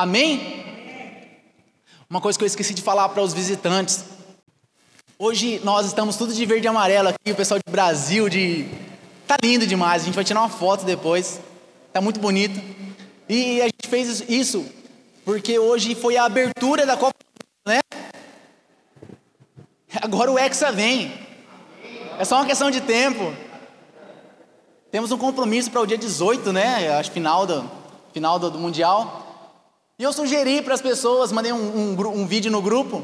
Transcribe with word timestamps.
Amém? 0.00 0.64
Uma 2.08 2.20
coisa 2.20 2.38
que 2.38 2.44
eu 2.44 2.46
esqueci 2.46 2.72
de 2.72 2.82
falar 2.82 3.08
para 3.08 3.20
os 3.20 3.32
visitantes. 3.32 4.04
Hoje 5.18 5.60
nós 5.64 5.86
estamos 5.86 6.14
tudo 6.14 6.32
de 6.32 6.46
verde 6.46 6.68
e 6.68 6.68
amarelo 6.68 7.08
aqui, 7.08 7.32
o 7.32 7.34
pessoal 7.34 7.58
de 7.58 7.68
Brasil, 7.68 8.28
de. 8.28 8.68
Tá 9.26 9.36
lindo 9.42 9.66
demais, 9.66 10.02
a 10.02 10.04
gente 10.04 10.14
vai 10.14 10.22
tirar 10.22 10.38
uma 10.38 10.48
foto 10.48 10.84
depois. 10.84 11.40
Tá 11.92 12.00
muito 12.00 12.20
bonito. 12.20 12.62
E 13.28 13.60
a 13.60 13.64
gente 13.64 13.88
fez 13.88 14.22
isso 14.28 14.64
porque 15.24 15.58
hoje 15.58 15.96
foi 15.96 16.16
a 16.16 16.26
abertura 16.26 16.86
da 16.86 16.96
Copa, 16.96 17.18
né? 17.66 17.80
Agora 20.00 20.30
o 20.30 20.38
Hexa 20.38 20.70
vem. 20.70 21.12
É 22.20 22.24
só 22.24 22.36
uma 22.36 22.46
questão 22.46 22.70
de 22.70 22.82
tempo. 22.82 23.34
Temos 24.92 25.10
um 25.10 25.18
compromisso 25.18 25.72
para 25.72 25.80
o 25.80 25.86
dia 25.88 25.98
18, 25.98 26.52
né? 26.52 26.88
Acho 26.96 27.10
final 27.10 27.44
do, 27.44 27.68
final 28.12 28.38
do, 28.38 28.48
do 28.48 28.60
Mundial. 28.60 29.24
E 30.00 30.04
eu 30.04 30.12
sugeri 30.12 30.62
para 30.62 30.74
as 30.74 30.80
pessoas, 30.80 31.32
mandei 31.32 31.52
um, 31.52 31.56
um, 31.56 32.20
um 32.20 32.24
vídeo 32.24 32.52
no 32.52 32.62
grupo, 32.62 33.02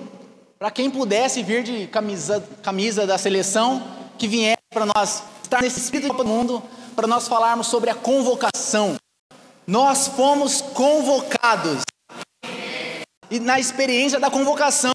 para 0.57 0.71
quem 0.71 0.89
pudesse 0.89 1.43
vir 1.43 1.65
de 1.65 1.89
camisa, 1.89 2.41
camisa 2.63 3.05
da 3.05 3.19
seleção, 3.19 3.83
que 4.17 4.29
viesse 4.29 4.63
para 4.73 4.87
nós 4.87 5.25
estar 5.43 5.61
nesse 5.61 5.81
espírito 5.81 6.15
do 6.15 6.25
mundo, 6.25 6.63
para 6.95 7.09
nós 7.09 7.27
falarmos 7.27 7.67
sobre 7.67 7.91
a 7.91 7.97
convocação. 7.97 8.95
Nós 9.67 10.07
fomos 10.07 10.63
convocados. 10.63 11.83
E 13.29 13.41
na 13.41 13.59
experiência 13.59 14.21
da 14.21 14.31
convocação, 14.31 14.93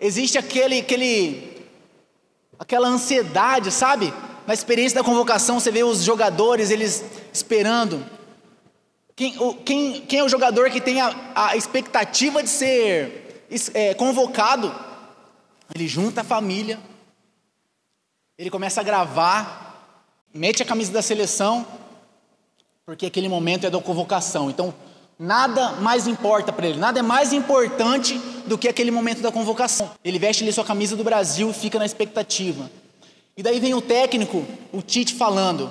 existe 0.00 0.38
aquele, 0.38 0.78
aquele, 0.78 1.66
aquela 2.58 2.88
ansiedade, 2.88 3.70
sabe? 3.70 4.10
Na 4.46 4.54
experiência 4.54 4.96
da 4.96 5.04
convocação, 5.04 5.60
você 5.60 5.70
vê 5.70 5.84
os 5.84 6.02
jogadores, 6.02 6.70
eles 6.70 7.04
esperando. 7.30 8.02
Quem, 9.20 9.38
o, 9.38 9.52
quem, 9.52 10.00
quem 10.00 10.20
é 10.20 10.24
o 10.24 10.30
jogador 10.30 10.70
que 10.70 10.80
tem 10.80 10.98
a, 10.98 11.14
a 11.34 11.54
expectativa 11.54 12.42
de 12.42 12.48
ser 12.48 13.44
é, 13.74 13.92
convocado? 13.92 14.74
Ele 15.74 15.86
junta 15.86 16.22
a 16.22 16.24
família, 16.24 16.80
ele 18.38 18.48
começa 18.48 18.80
a 18.80 18.82
gravar, 18.82 20.08
mete 20.32 20.62
a 20.62 20.64
camisa 20.64 20.90
da 20.90 21.02
seleção, 21.02 21.66
porque 22.86 23.04
aquele 23.04 23.28
momento 23.28 23.66
é 23.66 23.70
da 23.70 23.78
convocação. 23.78 24.48
Então, 24.48 24.72
nada 25.18 25.72
mais 25.72 26.06
importa 26.06 26.50
para 26.50 26.68
ele, 26.68 26.78
nada 26.78 27.00
é 27.00 27.02
mais 27.02 27.34
importante 27.34 28.18
do 28.46 28.56
que 28.56 28.68
aquele 28.68 28.90
momento 28.90 29.20
da 29.20 29.30
convocação. 29.30 29.90
Ele 30.02 30.18
veste 30.18 30.42
ali 30.44 30.50
sua 30.50 30.64
camisa 30.64 30.96
do 30.96 31.04
Brasil 31.04 31.50
e 31.50 31.52
fica 31.52 31.78
na 31.78 31.84
expectativa. 31.84 32.70
E 33.36 33.42
daí 33.42 33.60
vem 33.60 33.74
o 33.74 33.82
técnico, 33.82 34.46
o 34.72 34.80
Tite 34.80 35.14
falando, 35.14 35.70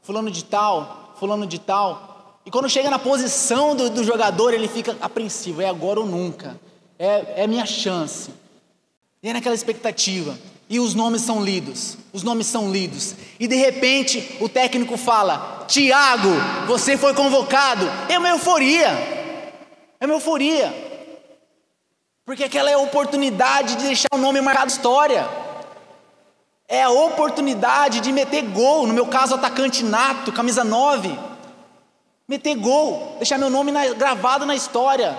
fulano 0.00 0.30
de 0.30 0.42
tal, 0.42 1.14
fulano 1.18 1.46
de 1.46 1.58
tal. 1.58 2.07
E 2.48 2.50
quando 2.50 2.66
chega 2.66 2.88
na 2.88 2.98
posição 2.98 3.76
do, 3.76 3.90
do 3.90 4.02
jogador, 4.02 4.54
ele 4.54 4.68
fica 4.68 4.96
apreensivo, 5.02 5.60
é 5.60 5.68
agora 5.68 6.00
ou 6.00 6.06
nunca, 6.06 6.58
é, 6.98 7.42
é 7.42 7.46
minha 7.46 7.66
chance. 7.66 8.30
E 9.22 9.28
é 9.28 9.34
naquela 9.34 9.54
expectativa. 9.54 10.34
E 10.66 10.80
os 10.80 10.94
nomes 10.94 11.20
são 11.20 11.44
lidos, 11.44 11.98
os 12.10 12.22
nomes 12.22 12.46
são 12.46 12.72
lidos. 12.72 13.14
E 13.38 13.46
de 13.46 13.54
repente 13.54 14.38
o 14.40 14.48
técnico 14.48 14.96
fala: 14.96 15.66
Tiago, 15.68 16.30
você 16.66 16.96
foi 16.96 17.12
convocado. 17.12 17.84
É 18.08 18.18
uma 18.18 18.30
euforia, 18.30 18.88
é 20.00 20.06
uma 20.06 20.14
euforia. 20.14 20.74
Porque 22.24 22.44
aquela 22.44 22.70
é 22.70 22.74
a 22.74 22.78
oportunidade 22.78 23.76
de 23.76 23.82
deixar 23.82 24.08
o 24.14 24.16
nome 24.16 24.40
marcado 24.40 24.70
história. 24.70 25.28
É 26.66 26.82
a 26.82 26.88
oportunidade 26.88 28.00
de 28.00 28.10
meter 28.10 28.40
gol, 28.40 28.86
no 28.86 28.94
meu 28.94 29.04
caso, 29.04 29.34
atacante 29.34 29.84
nato, 29.84 30.32
camisa 30.32 30.64
9. 30.64 31.27
Meter 32.28 32.56
gol, 32.56 33.14
deixar 33.16 33.38
meu 33.38 33.48
nome 33.48 33.72
na, 33.72 33.94
gravado 33.94 34.44
na 34.44 34.54
história. 34.54 35.16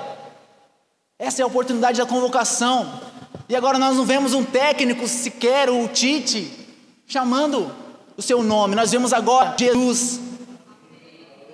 Essa 1.17 1.41
é 1.41 1.43
a 1.43 1.47
oportunidade 1.47 1.97
da 1.97 2.05
convocação. 2.05 3.01
E 3.49 3.55
agora 3.55 3.79
nós 3.79 3.97
não 3.97 4.05
vemos 4.05 4.33
um 4.33 4.43
técnico 4.43 5.07
sequer, 5.07 5.71
o 5.71 5.87
Tite, 5.87 6.51
chamando 7.07 7.75
o 8.15 8.21
seu 8.21 8.43
nome. 8.43 8.75
Nós 8.75 8.91
vemos 8.91 9.11
agora 9.11 9.55
Jesus 9.57 10.19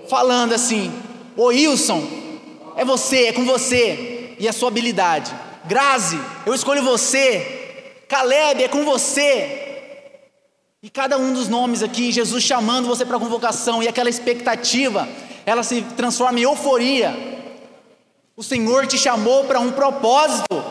falando 0.09 0.53
assim: 0.53 0.91
Ô 1.38 1.46
Wilson, 1.46 2.03
é 2.75 2.84
você, 2.84 3.28
é 3.28 3.34
com 3.34 3.46
você 3.46 4.35
e 4.38 4.47
a 4.50 4.53
sua 4.53 4.68
habilidade. 4.68 5.34
Grazi, 5.63 6.19
eu 6.46 6.53
escolho 6.53 6.84
você. 6.84 8.03
Caleb, 8.09 8.62
é 8.62 8.68
com 8.68 8.84
você. 8.84 9.62
E 10.84 10.90
cada 10.90 11.18
um 11.18 11.34
dos 11.34 11.47
nomes 11.47 11.81
aqui, 11.81 12.12
Jesus 12.12 12.44
chamando 12.44 12.88
você 12.88 13.03
para 13.03 13.18
a 13.18 13.19
convocação, 13.19 13.81
e 13.81 13.88
aquela 13.88 14.09
expectativa, 14.09 15.08
ela 15.45 15.63
se 15.63 15.81
transforma 15.95 16.39
em 16.39 16.44
euforia. 16.44 17.13
O 18.35 18.44
Senhor 18.44 18.88
te 18.88 18.97
chamou 18.97 19.45
para 19.45 19.59
um 19.59 19.72
propósito. 19.72 20.63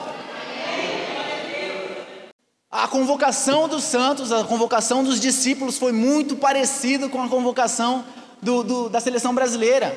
A 2.70 2.88
convocação 2.88 3.68
dos 3.68 3.84
santos, 3.84 4.32
a 4.32 4.42
convocação 4.44 5.04
dos 5.04 5.20
discípulos 5.20 5.78
foi 5.78 5.92
muito 5.92 6.34
parecida 6.36 7.08
com 7.08 7.22
a 7.22 7.28
convocação 7.28 8.04
do, 8.42 8.64
do, 8.64 8.88
da 8.88 9.00
seleção 9.00 9.32
brasileira. 9.32 9.96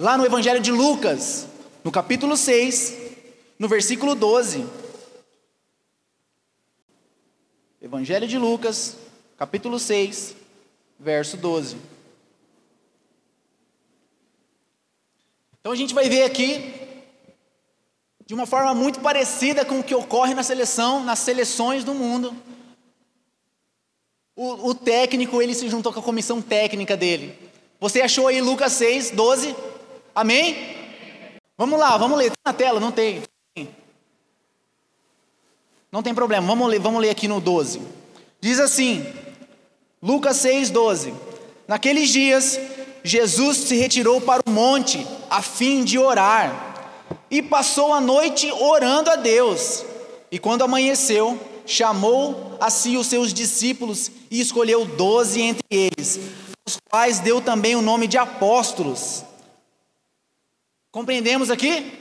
Lá 0.00 0.16
no 0.16 0.24
Evangelho 0.24 0.60
de 0.60 0.72
Lucas, 0.72 1.46
no 1.84 1.92
capítulo 1.92 2.36
6, 2.36 2.96
no 3.58 3.68
versículo 3.68 4.14
12. 4.14 4.66
Evangelho 7.82 8.26
de 8.26 8.38
Lucas, 8.38 8.96
capítulo 9.36 9.78
6, 9.78 10.34
verso 10.98 11.36
12. 11.36 11.91
Então 15.62 15.70
a 15.70 15.76
gente 15.76 15.94
vai 15.94 16.08
ver 16.08 16.24
aqui, 16.24 16.74
de 18.26 18.34
uma 18.34 18.46
forma 18.46 18.74
muito 18.74 18.98
parecida 18.98 19.64
com 19.64 19.78
o 19.78 19.84
que 19.84 19.94
ocorre 19.94 20.34
na 20.34 20.42
seleção, 20.42 21.04
nas 21.04 21.20
seleções 21.20 21.84
do 21.84 21.94
mundo. 21.94 22.34
O, 24.34 24.70
o 24.70 24.74
técnico, 24.74 25.40
ele 25.40 25.54
se 25.54 25.68
juntou 25.68 25.92
com 25.92 26.00
a 26.00 26.02
comissão 26.02 26.42
técnica 26.42 26.96
dele. 26.96 27.38
Você 27.78 28.02
achou 28.02 28.26
aí 28.26 28.40
Lucas 28.40 28.72
6, 28.72 29.12
12? 29.12 29.54
Amém? 30.12 30.76
Vamos 31.56 31.78
lá, 31.78 31.96
vamos 31.96 32.18
ler. 32.18 32.30
Tem 32.30 32.38
na 32.44 32.52
tela? 32.52 32.80
Não 32.80 32.90
tem. 32.90 33.22
Não 35.92 36.02
tem 36.02 36.12
problema, 36.12 36.44
vamos 36.44 36.68
ler, 36.68 36.80
vamos 36.80 37.00
ler 37.00 37.10
aqui 37.10 37.28
no 37.28 37.40
12. 37.40 37.80
Diz 38.40 38.58
assim, 38.58 39.06
Lucas 40.02 40.38
6, 40.38 40.70
12: 40.70 41.14
Naqueles 41.68 42.08
dias, 42.08 42.58
Jesus 43.04 43.58
se 43.58 43.76
retirou 43.76 44.20
para 44.20 44.42
o 44.46 44.50
monte 44.50 45.06
a 45.28 45.42
fim 45.42 45.84
de 45.84 45.98
orar, 45.98 46.72
e 47.30 47.40
passou 47.42 47.94
a 47.94 48.00
noite 48.00 48.50
orando 48.52 49.10
a 49.10 49.16
Deus. 49.16 49.84
E 50.30 50.38
quando 50.38 50.62
amanheceu, 50.62 51.40
chamou 51.66 52.56
a 52.60 52.68
si 52.68 52.96
os 52.96 53.06
seus 53.06 53.32
discípulos 53.32 54.10
e 54.30 54.40
escolheu 54.40 54.84
doze 54.84 55.40
entre 55.40 55.64
eles, 55.70 56.20
os 56.66 56.78
quais 56.90 57.20
deu 57.20 57.40
também 57.40 57.74
o 57.74 57.82
nome 57.82 58.06
de 58.06 58.18
apóstolos. 58.18 59.24
Compreendemos 60.90 61.50
aqui? 61.50 61.98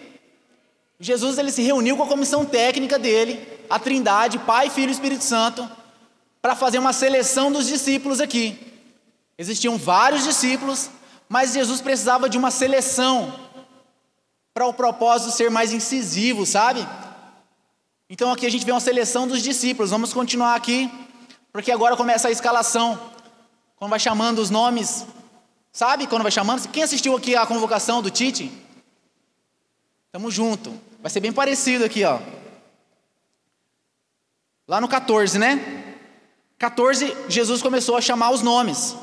Jesus 0.99 1.37
ele 1.37 1.51
se 1.51 1.61
reuniu 1.61 1.97
com 1.97 2.03
a 2.03 2.07
comissão 2.07 2.45
técnica 2.45 2.99
dele, 2.99 3.39
a 3.69 3.79
Trindade, 3.79 4.37
Pai, 4.39 4.69
Filho 4.69 4.89
e 4.89 4.93
Espírito 4.93 5.23
Santo, 5.23 5.67
para 6.41 6.55
fazer 6.55 6.77
uma 6.77 6.93
seleção 6.93 7.51
dos 7.51 7.67
discípulos 7.67 8.19
aqui. 8.19 8.70
Existiam 9.41 9.75
vários 9.75 10.23
discípulos, 10.23 10.91
mas 11.27 11.53
Jesus 11.53 11.81
precisava 11.81 12.29
de 12.29 12.37
uma 12.37 12.51
seleção 12.51 13.33
para 14.53 14.67
o 14.67 14.73
propósito 14.73 15.31
ser 15.31 15.49
mais 15.49 15.73
incisivo, 15.73 16.45
sabe? 16.45 16.87
Então 18.07 18.31
aqui 18.31 18.45
a 18.45 18.51
gente 18.51 18.63
vê 18.63 18.71
uma 18.71 18.79
seleção 18.79 19.27
dos 19.27 19.41
discípulos. 19.41 19.89
Vamos 19.89 20.13
continuar 20.13 20.53
aqui, 20.53 20.91
porque 21.51 21.71
agora 21.71 21.97
começa 21.97 22.27
a 22.27 22.31
escalação. 22.31 23.01
Quando 23.77 23.89
vai 23.89 23.99
chamando 23.99 24.37
os 24.37 24.51
nomes, 24.51 25.07
sabe? 25.73 26.05
Quando 26.05 26.21
vai 26.21 26.31
chamando. 26.31 26.69
Quem 26.69 26.83
assistiu 26.83 27.17
aqui 27.17 27.35
a 27.35 27.43
convocação 27.47 27.99
do 27.99 28.11
Tite? 28.11 28.51
Tamo 30.11 30.29
junto. 30.29 30.71
Vai 31.01 31.09
ser 31.09 31.19
bem 31.19 31.33
parecido 31.33 31.83
aqui, 31.83 32.03
ó. 32.03 32.19
Lá 34.67 34.79
no 34.79 34.87
14, 34.87 35.39
né? 35.39 35.95
14, 36.59 37.17
Jesus 37.27 37.59
começou 37.59 37.97
a 37.97 38.01
chamar 38.01 38.29
os 38.29 38.43
nomes. 38.43 38.95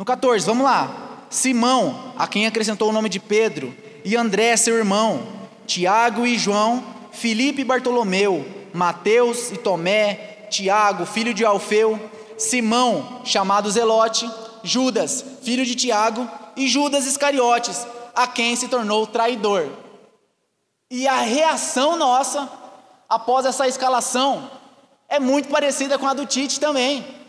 No 0.00 0.06
14, 0.06 0.46
vamos 0.46 0.64
lá. 0.64 1.26
Simão, 1.28 2.14
a 2.16 2.26
quem 2.26 2.46
acrescentou 2.46 2.88
o 2.88 2.92
nome 2.92 3.10
de 3.10 3.20
Pedro, 3.20 3.76
e 4.02 4.16
André, 4.16 4.56
seu 4.56 4.78
irmão, 4.78 5.28
Tiago 5.66 6.26
e 6.26 6.38
João, 6.38 6.82
Filipe 7.12 7.60
e 7.60 7.64
Bartolomeu, 7.66 8.46
Mateus 8.72 9.52
e 9.52 9.58
Tomé, 9.58 10.46
Tiago, 10.48 11.04
filho 11.04 11.34
de 11.34 11.44
Alfeu, 11.44 12.00
Simão, 12.38 13.20
chamado 13.26 13.70
Zelote, 13.70 14.26
Judas, 14.64 15.22
filho 15.42 15.66
de 15.66 15.74
Tiago, 15.74 16.26
e 16.56 16.66
Judas 16.66 17.04
Iscariotes, 17.04 17.86
a 18.14 18.26
quem 18.26 18.56
se 18.56 18.68
tornou 18.68 19.06
traidor. 19.06 19.68
E 20.90 21.06
a 21.06 21.20
reação 21.20 21.98
nossa, 21.98 22.50
após 23.06 23.44
essa 23.44 23.68
escalação, 23.68 24.50
é 25.10 25.20
muito 25.20 25.50
parecida 25.50 25.98
com 25.98 26.06
a 26.06 26.14
do 26.14 26.24
Tite 26.24 26.58
também. 26.58 27.19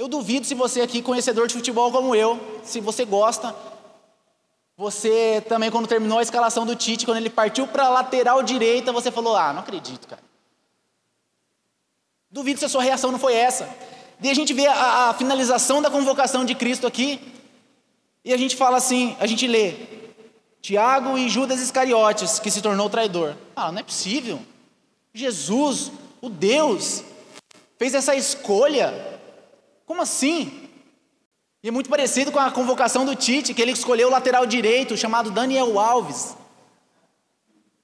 Eu 0.00 0.08
duvido 0.08 0.46
se 0.46 0.54
você 0.54 0.80
aqui, 0.80 1.02
conhecedor 1.02 1.46
de 1.46 1.52
futebol 1.52 1.92
como 1.92 2.14
eu, 2.14 2.40
se 2.64 2.80
você 2.80 3.04
gosta, 3.04 3.54
Você 4.74 5.44
também, 5.46 5.70
quando 5.70 5.86
terminou 5.86 6.18
a 6.18 6.22
escalação 6.22 6.64
do 6.64 6.74
Tite, 6.74 7.04
quando 7.04 7.18
ele 7.18 7.28
partiu 7.28 7.66
para 7.66 7.84
a 7.84 7.90
lateral 7.90 8.42
direita, 8.42 8.92
você 8.92 9.10
falou: 9.10 9.36
Ah, 9.36 9.52
não 9.52 9.60
acredito, 9.60 10.08
cara. 10.08 10.22
Duvido 12.30 12.58
se 12.58 12.64
a 12.64 12.68
sua 12.70 12.82
reação 12.82 13.12
não 13.12 13.18
foi 13.18 13.34
essa. 13.34 13.68
E 14.22 14.30
a 14.30 14.32
gente 14.32 14.54
vê 14.54 14.66
a, 14.66 15.10
a 15.10 15.12
finalização 15.12 15.82
da 15.82 15.90
convocação 15.90 16.46
de 16.46 16.54
Cristo 16.54 16.86
aqui, 16.86 17.20
e 18.24 18.32
a 18.32 18.38
gente 18.38 18.56
fala 18.56 18.78
assim: 18.78 19.14
a 19.20 19.26
gente 19.26 19.46
lê, 19.46 19.74
Tiago 20.62 21.18
e 21.18 21.28
Judas 21.28 21.60
Iscariotes, 21.60 22.38
que 22.38 22.50
se 22.50 22.62
tornou 22.62 22.88
traidor. 22.88 23.36
Ah, 23.54 23.70
não 23.70 23.80
é 23.80 23.82
possível. 23.82 24.40
Jesus, 25.12 25.92
o 26.22 26.30
Deus, 26.30 27.04
fez 27.76 27.92
essa 27.92 28.16
escolha. 28.16 29.09
Como 29.90 30.02
assim? 30.02 30.70
E 31.60 31.66
é 31.66 31.70
muito 31.72 31.90
parecido 31.90 32.30
com 32.30 32.38
a 32.38 32.52
convocação 32.52 33.04
do 33.04 33.16
Tite, 33.16 33.52
que 33.52 33.60
ele 33.60 33.72
escolheu 33.72 34.06
o 34.06 34.10
lateral 34.12 34.46
direito, 34.46 34.96
chamado 34.96 35.32
Daniel 35.32 35.80
Alves. 35.80 36.36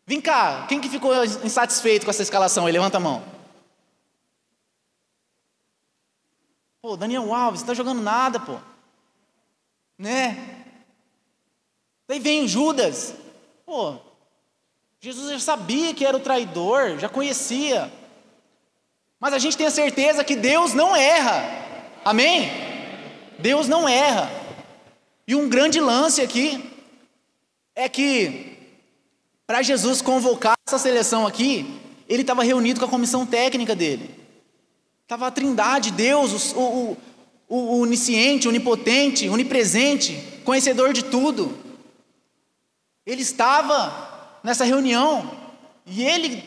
Vem 0.06 0.20
cá, 0.20 0.68
quem 0.68 0.80
que 0.80 0.88
ficou 0.88 1.12
insatisfeito 1.24 2.06
com 2.06 2.10
essa 2.10 2.22
escalação? 2.22 2.68
Ele 2.68 2.78
levanta 2.78 2.98
a 2.98 3.00
mão. 3.00 3.24
Pô, 6.80 6.96
Daniel 6.96 7.34
Alves, 7.34 7.62
não 7.62 7.66
tá 7.66 7.74
jogando 7.74 8.00
nada, 8.00 8.38
pô. 8.38 8.60
Né? 9.98 10.64
Daí 12.06 12.20
vem 12.20 12.46
Judas. 12.46 13.16
Pô, 13.64 13.96
Jesus 15.00 15.32
já 15.32 15.40
sabia 15.40 15.92
que 15.92 16.06
era 16.06 16.16
o 16.16 16.20
traidor, 16.20 17.00
já 17.00 17.08
conhecia. 17.08 17.92
Mas 19.18 19.34
a 19.34 19.40
gente 19.40 19.56
tem 19.56 19.66
a 19.66 19.72
certeza 19.72 20.22
que 20.22 20.36
Deus 20.36 20.72
não 20.72 20.94
erra. 20.94 21.65
Amém? 22.06 22.52
Deus 23.36 23.66
não 23.66 23.88
erra. 23.88 24.30
E 25.26 25.34
um 25.34 25.48
grande 25.48 25.80
lance 25.80 26.22
aqui 26.22 26.72
é 27.74 27.88
que 27.88 28.56
para 29.44 29.60
Jesus 29.60 30.00
convocar 30.00 30.54
essa 30.68 30.78
seleção 30.78 31.26
aqui, 31.26 31.66
ele 32.08 32.20
estava 32.20 32.44
reunido 32.44 32.78
com 32.78 32.86
a 32.86 32.88
comissão 32.88 33.26
técnica 33.26 33.74
dele. 33.74 34.08
Estava 35.02 35.26
a 35.26 35.32
trindade, 35.32 35.90
Deus, 35.90 36.52
o, 36.52 36.60
o, 36.60 36.96
o 37.48 37.80
onisciente, 37.80 38.46
onipotente, 38.46 39.28
onipresente, 39.28 40.16
conhecedor 40.44 40.92
de 40.92 41.02
tudo. 41.02 41.58
Ele 43.04 43.22
estava 43.22 44.38
nessa 44.44 44.64
reunião 44.64 45.28
e 45.84 46.04
ele 46.04 46.44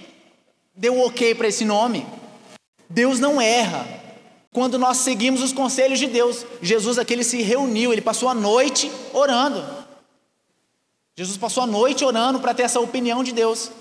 deu 0.74 0.96
o 0.96 1.06
ok 1.06 1.36
para 1.36 1.50
esse 1.50 1.66
nome. 1.66 2.08
Deus 2.90 3.20
não 3.20 3.42
erra. 3.42 4.00
Quando 4.52 4.80
nós 4.80 4.98
seguimos 4.98 5.44
os 5.44 5.54
conselhos 5.54 6.00
de 6.00 6.08
Deus, 6.08 6.46
Jesus 6.62 6.98
aqui 6.98 7.14
ele 7.14 7.24
se 7.24 7.42
reuniu, 7.42 7.94
ele 7.94 8.02
passou 8.02 8.30
a 8.30 8.34
noite 8.34 8.92
orando. 9.14 9.64
Jesus 11.18 11.38
passou 11.38 11.64
a 11.64 11.68
noite 11.68 12.04
orando 12.04 12.40
para 12.40 12.54
ter 12.54 12.64
essa 12.64 12.80
opinião 12.80 13.24
de 13.24 13.32
Deus. 13.32 13.72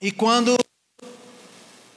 E 0.00 0.12
quando 0.12 0.56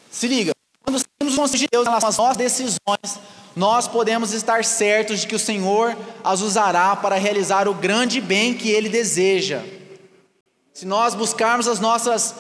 se 0.10 0.28
liga, 0.28 0.52
quando 0.84 0.98
seguimos 0.98 1.34
os 1.34 1.36
conselhos 1.36 1.60
de 1.60 1.68
Deus 1.72 1.86
em 1.86 1.90
relação 1.90 2.10
às 2.10 2.18
nossas 2.18 2.38
decisões, 2.38 3.20
nós 3.56 3.88
podemos 3.88 4.34
estar 4.34 4.64
certos 4.64 5.20
de 5.20 5.28
que 5.28 5.36
o 5.36 5.40
Senhor 5.40 5.98
as 6.24 6.42
usará 6.42 6.96
para 6.96 7.18
realizar 7.18 7.68
o 7.68 7.74
grande 7.74 8.22
bem 8.22 8.54
que 8.54 8.70
Ele 8.70 8.88
deseja. 8.88 9.64
Se 10.74 10.86
nós 10.86 11.14
buscarmos 11.14 11.68
as 11.68 11.80
nossas 11.80 12.36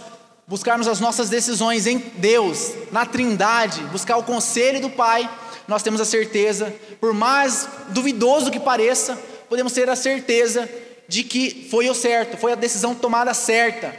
buscarmos 0.48 0.88
as 0.88 1.02
nossas 1.02 1.30
decisões 1.30 1.86
em 1.86 1.98
Deus, 1.98 2.72
na 2.92 3.06
Trindade, 3.06 3.84
buscar 3.86 4.16
o 4.16 4.24
conselho 4.24 4.80
do 4.80 4.90
Pai, 4.90 5.30
nós 5.68 5.84
temos 5.84 6.00
a 6.00 6.06
certeza, 6.06 6.74
por 7.02 7.14
mais 7.14 7.68
duvidoso 7.90 8.50
que 8.50 8.60
pareça, 8.60 9.18
podemos 9.50 9.74
ter 9.74 9.90
a 9.90 9.96
certeza 9.96 10.70
de 11.10 11.24
que 11.24 11.68
foi 11.70 11.90
o 11.90 11.94
certo, 11.94 12.38
foi 12.38 12.54
a 12.54 12.56
decisão 12.56 12.96
tomada 12.96 13.34
certa. 13.34 13.94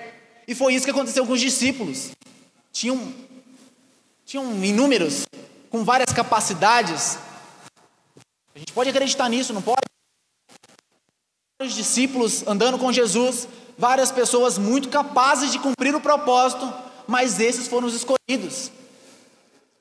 E 0.46 0.54
foi 0.54 0.74
isso 0.74 0.86
que 0.86 0.90
aconteceu 0.90 1.26
com 1.26 1.34
os 1.34 1.40
discípulos. 1.40 2.12
Tinham, 2.72 3.12
tinham 4.24 4.64
inúmeros, 4.64 5.24
com 5.68 5.84
várias 5.84 6.10
capacidades. 6.10 7.18
A 8.54 8.58
gente 8.58 8.72
pode 8.72 8.88
acreditar 8.88 9.28
nisso, 9.28 9.52
não 9.52 9.60
pode? 9.60 9.82
Os 11.60 11.74
discípulos 11.74 12.46
andando 12.46 12.78
com 12.78 12.90
Jesus, 12.90 13.46
várias 13.78 14.10
pessoas 14.10 14.58
muito 14.58 14.88
capazes 14.88 15.52
de 15.52 15.58
cumprir 15.60 15.94
o 15.94 16.00
propósito, 16.00 16.70
mas 17.06 17.38
esses 17.38 17.68
foram 17.68 17.86
os 17.86 17.94
escolhidos. 17.94 18.72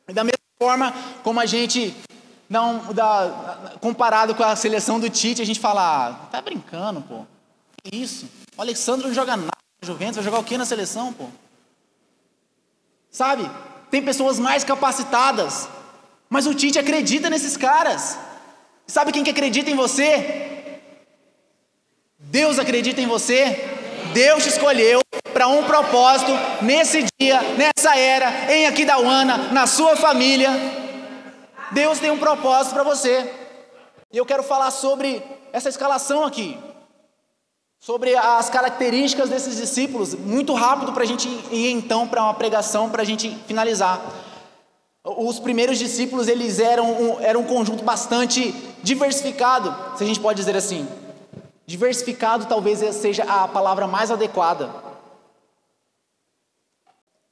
E 0.08 0.14
da 0.14 0.24
mesma 0.24 0.38
forma 0.60 0.94
como 1.24 1.40
a 1.40 1.46
gente 1.48 1.94
não 2.48 2.94
dá, 2.94 3.76
comparado 3.82 4.36
com 4.36 4.44
a 4.44 4.56
seleção 4.56 5.00
do 5.00 5.10
Tite, 5.10 5.42
a 5.42 5.46
gente 5.46 5.60
fala, 5.60 6.10
ah, 6.10 6.14
tá 6.28 6.42
brincando, 6.42 7.02
pô. 7.02 7.26
Que 7.84 7.98
isso? 7.98 8.30
O 8.56 8.62
Alexandre 8.62 9.08
não 9.08 9.14
joga 9.14 9.36
nada 9.36 9.52
na 9.82 9.86
Juventus, 9.86 10.16
vai 10.16 10.24
jogar 10.24 10.40
o 10.40 10.44
que 10.44 10.58
na 10.58 10.66
seleção, 10.66 11.12
pô? 11.12 11.26
Sabe? 13.12 13.50
Tem 13.90 14.04
pessoas 14.04 14.38
mais 14.38 14.64
capacitadas, 14.64 15.68
mas 16.30 16.46
o 16.46 16.54
Tite 16.54 16.78
acredita 16.78 17.30
nesses 17.30 17.58
caras. 17.58 18.18
Sabe 18.86 19.12
quem 19.12 19.24
que 19.24 19.32
acredita 19.32 19.70
em 19.70 19.76
você? 19.76 20.82
Deus 22.20 22.60
acredita 22.60 23.02
em 23.02 23.08
você. 23.08 23.77
Deus 24.14 24.44
te 24.44 24.50
escolheu 24.50 25.02
para 25.34 25.48
um 25.48 25.64
propósito 25.64 26.32
nesse 26.62 27.06
dia, 27.20 27.42
nessa 27.58 27.96
era, 27.96 28.52
em 28.52 28.66
Aquidauana, 28.66 29.50
na 29.52 29.68
sua 29.68 29.96
família. 29.96 30.50
Deus 31.72 32.00
tem 32.00 32.12
um 32.12 32.18
propósito 32.18 32.74
para 32.74 32.84
você. 32.84 33.30
E 34.12 34.18
eu 34.18 34.26
quero 34.26 34.44
falar 34.44 34.72
sobre 34.72 35.22
essa 35.52 35.70
escalação 35.70 36.24
aqui, 36.24 36.58
sobre 37.80 38.16
as 38.16 38.50
características 38.50 39.30
desses 39.30 39.58
discípulos, 39.58 40.16
muito 40.16 40.54
rápido 40.54 40.94
para 40.94 41.04
a 41.04 41.08
gente 41.08 41.28
ir 41.52 41.72
então 41.72 42.08
para 42.08 42.24
uma 42.24 42.34
pregação, 42.34 42.90
para 42.90 43.02
a 43.02 43.06
gente 43.06 43.30
finalizar. 43.48 44.02
Os 45.04 45.40
primeiros 45.40 45.78
discípulos 45.78 46.28
eles 46.28 46.60
eram 46.60 46.92
um, 46.92 47.22
eram 47.22 47.42
um 47.42 47.46
conjunto 47.46 47.84
bastante 47.84 48.54
diversificado, 48.82 49.98
se 49.98 50.04
a 50.04 50.08
gente 50.08 50.20
pode 50.20 50.38
dizer 50.38 50.56
assim. 50.56 50.88
Diversificado 51.68 52.46
talvez 52.46 52.80
seja 52.96 53.24
a 53.26 53.46
palavra 53.46 53.86
mais 53.88 54.10
adequada. 54.10 54.74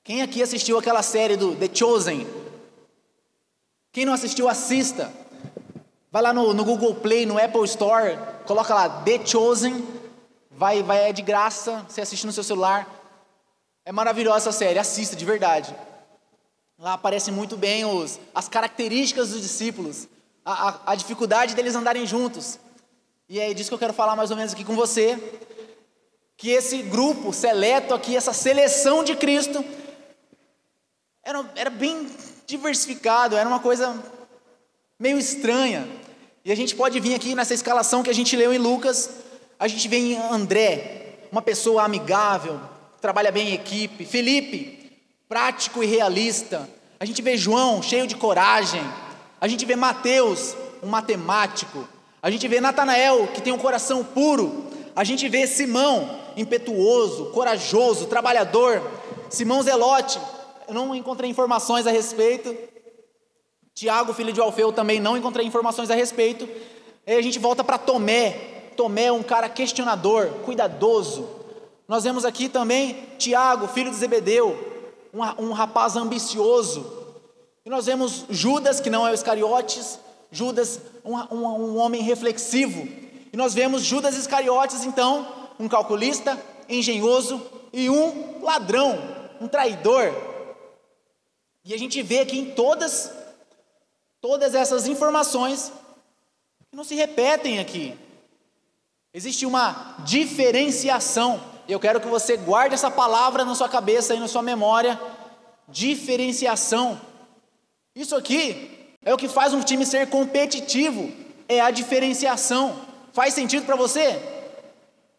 Quem 0.04 0.22
aqui 0.22 0.44
assistiu 0.44 0.78
aquela 0.78 1.02
série 1.02 1.38
do 1.38 1.56
The 1.56 1.74
Chosen? 1.74 2.28
Quem 3.94 4.04
não 4.04 4.12
assistiu, 4.12 4.50
assista. 4.50 5.10
Vai 6.12 6.22
lá 6.22 6.34
no, 6.34 6.54
no 6.54 6.66
Google 6.66 6.96
Play, 6.96 7.26
no 7.26 7.42
Apple 7.42 7.64
Store, 7.64 8.20
coloca 8.46 8.74
lá 8.74 8.90
The 8.90 9.26
Chosen, 9.26 9.88
vai, 10.52 10.84
vai 10.84 11.10
é 11.10 11.14
de 11.14 11.22
graça, 11.22 11.86
você 11.88 12.02
assiste 12.02 12.26
no 12.26 12.34
seu 12.34 12.44
celular. 12.44 12.88
É 13.86 13.92
maravilhosa 13.94 14.50
essa 14.50 14.52
série, 14.52 14.78
assista 14.78 15.16
de 15.16 15.24
verdade. 15.24 15.74
Lá 16.78 16.94
aparecem 16.94 17.34
muito 17.34 17.56
bem 17.56 17.86
os, 17.86 18.20
as 18.34 18.50
características 18.50 19.30
dos 19.30 19.42
discípulos, 19.42 20.10
a, 20.44 20.70
a, 20.70 20.80
a 20.88 20.96
dificuldade 20.96 21.56
deles 21.56 21.74
andarem 21.74 22.06
juntos. 22.06 22.60
E 23.28 23.40
é 23.40 23.54
disso 23.54 23.70
que 23.70 23.74
eu 23.74 23.80
quero 23.80 23.94
falar 23.94 24.16
mais 24.16 24.30
ou 24.30 24.38
menos 24.38 24.54
aqui 24.54 24.64
com 24.64 24.76
você. 24.76 25.18
Que 26.38 26.52
esse 26.52 26.82
grupo 26.84 27.34
seleto 27.34 27.94
aqui, 27.94 28.16
essa 28.16 28.34
seleção 28.34 29.04
de 29.04 29.16
Cristo, 29.16 29.66
era, 31.24 31.44
era 31.56 31.70
bem 31.70 32.08
diversificado, 32.46 33.36
era 33.36 33.50
uma 33.50 33.60
coisa 33.60 34.00
meio 35.00 35.18
estranha. 35.18 35.88
E 36.44 36.52
a 36.52 36.56
gente 36.56 36.76
pode 36.76 37.00
vir 37.00 37.16
aqui 37.16 37.34
nessa 37.34 37.54
escalação 37.54 38.04
que 38.04 38.10
a 38.10 38.14
gente 38.14 38.36
leu 38.36 38.54
em 38.54 38.60
Lucas, 38.60 39.10
a 39.58 39.68
gente 39.68 39.88
vê 39.88 39.98
em 39.98 40.18
André, 40.18 41.18
uma 41.32 41.42
pessoa 41.42 41.84
amigável, 41.84 42.62
trabalha 43.02 43.32
bem 43.32 43.50
em 43.50 43.54
equipe. 43.54 44.06
Felipe, 44.06 45.02
prático 45.28 45.84
e 45.84 45.88
realista. 45.88 46.70
A 47.00 47.06
gente 47.06 47.22
vê 47.24 47.36
João, 47.36 47.82
cheio 47.82 48.06
de 48.06 48.16
coragem. 48.16 48.82
A 49.42 49.48
gente 49.48 49.66
vê 49.66 49.76
Mateus, 49.76 50.56
um 50.84 50.88
matemático. 50.88 51.88
A 52.26 52.32
gente 52.32 52.48
vê 52.48 52.60
Natanael, 52.60 53.28
que 53.28 53.40
tem 53.40 53.54
um 53.54 53.58
coração 53.60 54.04
puro. 54.04 54.66
A 54.96 55.04
gente 55.04 55.30
vê 55.30 55.46
Simão, 55.46 56.10
impetuoso, 56.36 57.26
corajoso, 57.26 58.08
trabalhador. 58.08 58.82
Simão 59.30 59.62
Zelote, 59.62 60.20
eu 60.68 60.74
não 60.74 60.96
encontrei 60.96 61.30
informações 61.30 61.86
a 61.86 61.92
respeito. 61.92 62.58
Tiago, 63.76 64.12
filho 64.12 64.34
de 64.34 64.42
Alfeu, 64.42 64.74
também 64.74 65.00
não 65.00 65.16
encontrei 65.16 65.46
informações 65.46 65.92
a 65.92 65.94
respeito. 65.94 66.50
Aí 67.06 67.16
a 67.16 67.22
gente 67.22 67.38
volta 67.38 67.64
para 67.64 67.78
Tomé. 67.78 68.32
Tomé 68.76 69.06
é 69.06 69.12
um 69.12 69.22
cara 69.22 69.48
questionador, 69.48 70.30
cuidadoso. 70.44 71.30
Nós 71.88 72.06
vemos 72.06 72.26
aqui 72.26 72.50
também 72.50 73.06
Tiago, 73.20 73.68
filho 73.68 73.92
de 73.92 73.98
Zebedeu, 73.98 74.58
um, 75.14 75.50
um 75.50 75.52
rapaz 75.52 75.96
ambicioso. 75.96 76.92
E 77.64 77.70
nós 77.70 77.86
vemos 77.86 78.26
Judas, 78.32 78.80
que 78.80 78.90
não 78.90 79.08
é 79.08 79.12
o 79.12 79.14
Iscariotes, 79.14 80.00
Judas, 80.32 80.80
um, 81.04 81.16
um, 81.34 81.46
um 81.46 81.78
homem 81.78 82.02
reflexivo. 82.02 82.88
E 83.32 83.38
nós 83.38 83.54
vemos 83.54 83.84
Judas 83.84 84.16
Iscariotes, 84.16 84.84
então, 84.84 85.28
um 85.60 85.68
calculista, 85.68 86.42
engenhoso 86.70 87.42
e 87.72 87.90
um 87.90 88.42
ladrão, 88.42 88.98
um 89.40 89.48
traidor. 89.48 90.14
E 91.64 91.74
a 91.74 91.78
gente 91.78 92.02
vê 92.02 92.20
aqui 92.20 92.38
em 92.38 92.52
todas, 92.52 93.12
todas 94.22 94.54
essas 94.54 94.88
informações 94.88 95.72
que 96.70 96.76
não 96.76 96.84
se 96.84 96.96
repetem 96.96 97.60
aqui. 97.60 97.98
Existe 99.14 99.46
uma 99.46 99.96
diferenciação. 100.06 101.42
Eu 101.68 101.80
quero 101.80 102.02
que 102.02 102.08
você 102.08 102.38
guarde 102.38 102.76
essa 102.76 102.92
palavra 102.92 103.46
na 103.46 103.56
sua 103.56 103.70
cabeça 103.70 104.14
e 104.14 104.20
na 104.20 104.28
sua 104.28 104.42
memória. 104.42 105.00
Diferenciação. 105.68 107.00
Isso 107.96 108.16
aqui 108.16 108.75
é 109.06 109.14
o 109.14 109.18
que 109.18 109.30
faz 109.30 109.54
um 109.54 109.62
time 109.62 109.86
ser 109.86 110.10
competitivo, 110.10 111.12
é 111.48 111.62
a 111.62 111.70
diferenciação. 111.70 112.76
Faz 113.14 113.36
sentido 113.36 113.64
para 113.64 113.76
você? 113.76 114.20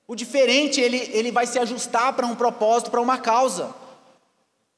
O 0.09 0.17
diferente, 0.17 0.81
ele, 0.81 1.09
ele 1.13 1.31
vai 1.31 1.47
se 1.47 1.57
ajustar 1.61 2.13
para 2.13 2.27
um 2.27 2.35
propósito, 2.35 2.91
para 2.91 3.01
uma 3.01 3.17
causa. 3.17 3.73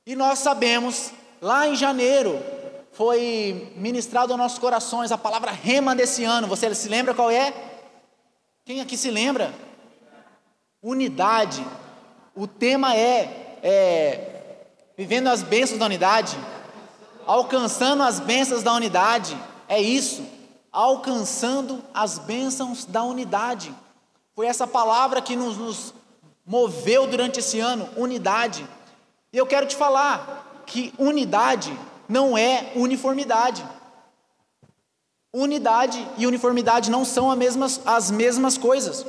E 0.07 0.15
nós 0.15 0.41
sabemos, 0.41 1.11
lá 1.41 1.67
em 1.67 1.75
janeiro, 1.75 2.39
foi 2.93 3.73
ministrado 3.77 4.33
aos 4.33 4.39
nossos 4.39 4.59
corações 4.59 5.11
a 5.11 5.17
palavra 5.17 5.51
rema 5.53 5.95
desse 5.95 6.25
ano. 6.25 6.47
Você 6.47 6.75
se 6.75 6.89
lembra 6.89 7.15
qual 7.15 7.31
é? 7.31 7.55
Quem 8.65 8.83
aqui 8.83 8.97
se 8.97 9.11
lembra? 9.11 9.55
Unidade. 10.83 11.67
O 12.35 12.47
tema 12.47 12.95
é, 12.95 13.57
é 13.63 14.65
vivendo 14.97 15.29
as 15.29 15.43
bênçãos 15.43 15.79
da 15.79 15.87
unidade, 15.87 16.37
alcançando 17.29 18.03
as 18.03 18.19
bênçãos 18.19 18.63
da 18.63 18.73
unidade. 18.73 19.39
É 19.69 19.81
isso, 19.81 20.25
alcançando 20.73 21.85
as 21.93 22.19
bênçãos 22.19 22.87
da 22.87 23.05
unidade. 23.05 23.75
Foi 24.35 24.47
essa 24.47 24.67
palavra 24.67 25.21
que 25.21 25.37
nos, 25.37 25.59
nos 25.59 25.95
moveu 26.45 27.07
durante 27.07 27.41
esse 27.41 27.61
ano, 27.61 27.87
unidade. 27.97 28.67
E 29.31 29.37
eu 29.37 29.47
quero 29.47 29.67
te 29.67 29.77
falar 29.77 30.63
que 30.65 30.95
unidade 30.99 31.79
não 32.09 32.37
é 32.37 32.73
uniformidade. 32.75 33.65
Unidade 35.31 36.09
e 36.17 36.27
uniformidade 36.27 36.91
não 36.91 37.05
são 37.05 37.31
as 37.31 37.37
mesmas, 37.37 37.81
as 37.85 38.11
mesmas 38.11 38.57
coisas. 38.57 39.05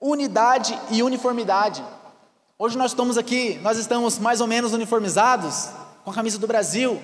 Unidade 0.00 0.78
e 0.90 1.02
uniformidade. 1.02 1.84
Hoje 2.58 2.78
nós 2.78 2.92
estamos 2.92 3.18
aqui, 3.18 3.58
nós 3.62 3.76
estamos 3.76 4.18
mais 4.18 4.40
ou 4.40 4.46
menos 4.46 4.72
uniformizados, 4.72 5.68
com 6.04 6.10
a 6.10 6.14
camisa 6.14 6.38
do 6.38 6.46
Brasil, 6.46 7.00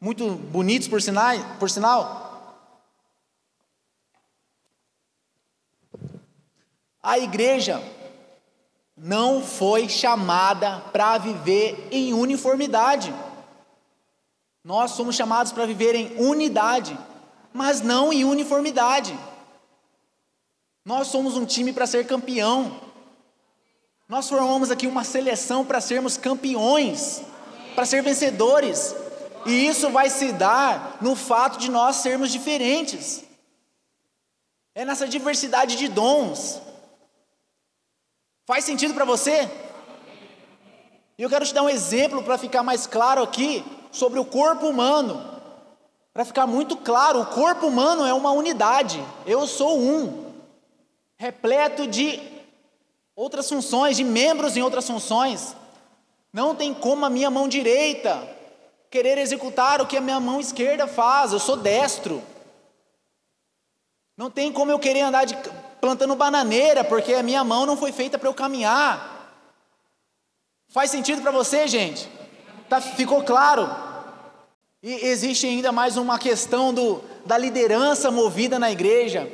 muito 0.00 0.30
bonitos 0.30 0.88
por, 0.88 1.02
sinal, 1.02 1.34
por 1.58 1.70
sinal. 1.70 2.28
A 7.02 7.18
igreja 7.18 7.82
não 8.96 9.42
foi 9.42 9.88
chamada 9.88 10.80
para 10.92 11.16
viver 11.18 11.88
em 11.90 12.12
uniformidade. 12.12 13.14
Nós 14.62 14.90
somos 14.90 15.16
chamados 15.16 15.52
para 15.52 15.66
viver 15.66 15.94
em 15.94 16.16
unidade, 16.18 16.98
mas 17.52 17.80
não 17.80 18.12
em 18.12 18.24
uniformidade. 18.24 19.18
Nós 20.84 21.08
somos 21.08 21.36
um 21.36 21.46
time 21.46 21.72
para 21.72 21.86
ser 21.86 22.06
campeão. 22.06 22.80
Nós 24.08 24.28
formamos 24.28 24.70
aqui 24.70 24.86
uma 24.86 25.04
seleção 25.04 25.64
para 25.64 25.80
sermos 25.80 26.16
campeões, 26.16 27.22
para 27.78 27.86
ser 27.86 28.02
vencedores. 28.02 28.92
E 29.46 29.68
isso 29.68 29.88
vai 29.90 30.10
se 30.10 30.32
dar 30.32 30.98
no 31.00 31.14
fato 31.14 31.60
de 31.60 31.70
nós 31.70 31.94
sermos 31.94 32.32
diferentes. 32.32 33.22
É 34.74 34.84
nessa 34.84 35.06
diversidade 35.06 35.76
de 35.76 35.86
dons. 35.86 36.60
Faz 38.44 38.64
sentido 38.64 38.94
para 38.94 39.04
você? 39.04 39.48
E 41.16 41.22
eu 41.22 41.30
quero 41.30 41.46
te 41.46 41.54
dar 41.54 41.62
um 41.62 41.68
exemplo 41.68 42.20
para 42.24 42.36
ficar 42.36 42.64
mais 42.64 42.84
claro 42.84 43.22
aqui 43.22 43.64
sobre 43.92 44.18
o 44.18 44.24
corpo 44.24 44.66
humano. 44.66 45.40
Para 46.12 46.24
ficar 46.24 46.48
muito 46.48 46.76
claro, 46.78 47.20
o 47.20 47.26
corpo 47.26 47.68
humano 47.68 48.04
é 48.04 48.12
uma 48.12 48.32
unidade. 48.32 49.00
Eu 49.24 49.46
sou 49.46 49.78
um, 49.78 50.32
repleto 51.16 51.86
de 51.86 52.20
outras 53.14 53.48
funções, 53.48 53.96
de 53.96 54.02
membros 54.02 54.56
em 54.56 54.62
outras 54.62 54.84
funções. 54.84 55.54
Não 56.32 56.54
tem 56.54 56.74
como 56.74 57.04
a 57.04 57.10
minha 57.10 57.30
mão 57.30 57.48
direita 57.48 58.36
querer 58.90 59.18
executar 59.18 59.80
o 59.80 59.86
que 59.86 59.96
a 59.96 60.00
minha 60.00 60.20
mão 60.20 60.40
esquerda 60.40 60.86
faz. 60.86 61.32
Eu 61.32 61.38
sou 61.38 61.56
destro. 61.56 62.22
Não 64.16 64.30
tem 64.30 64.52
como 64.52 64.70
eu 64.70 64.78
querer 64.78 65.02
andar 65.02 65.24
de, 65.24 65.36
plantando 65.80 66.14
bananeira, 66.16 66.84
porque 66.84 67.14
a 67.14 67.22
minha 67.22 67.44
mão 67.44 67.64
não 67.64 67.76
foi 67.76 67.92
feita 67.92 68.18
para 68.18 68.28
eu 68.28 68.34
caminhar. 68.34 69.16
Faz 70.68 70.90
sentido 70.90 71.22
para 71.22 71.30
você, 71.30 71.66
gente? 71.66 72.08
Tá, 72.68 72.80
ficou 72.80 73.22
claro? 73.22 73.70
E 74.82 74.92
existe 75.06 75.46
ainda 75.46 75.72
mais 75.72 75.96
uma 75.96 76.18
questão 76.18 76.74
do, 76.74 77.02
da 77.24 77.38
liderança 77.38 78.10
movida 78.10 78.58
na 78.58 78.70
igreja. 78.70 79.28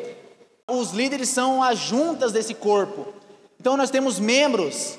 Os 0.68 0.92
líderes 0.92 1.28
são 1.28 1.62
as 1.62 1.78
juntas 1.78 2.32
desse 2.32 2.54
corpo. 2.54 3.12
Então 3.60 3.76
nós 3.76 3.90
temos 3.90 4.18
membros. 4.18 4.96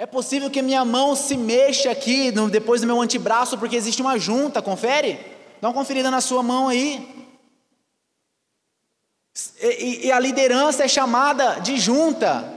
É 0.00 0.06
possível 0.06 0.48
que 0.48 0.62
minha 0.62 0.82
mão 0.82 1.14
se 1.14 1.36
mexa 1.36 1.90
aqui 1.90 2.32
no, 2.32 2.48
depois 2.48 2.80
do 2.80 2.86
meu 2.86 3.02
antebraço, 3.02 3.58
porque 3.58 3.76
existe 3.76 4.00
uma 4.00 4.18
junta, 4.18 4.62
confere? 4.62 5.20
Dá 5.60 5.68
uma 5.68 5.74
conferida 5.74 6.10
na 6.10 6.22
sua 6.22 6.42
mão 6.42 6.68
aí. 6.68 7.28
E, 9.60 10.06
e 10.06 10.10
a 10.10 10.18
liderança 10.18 10.84
é 10.84 10.88
chamada 10.88 11.60
de 11.60 11.76
junta. 11.76 12.50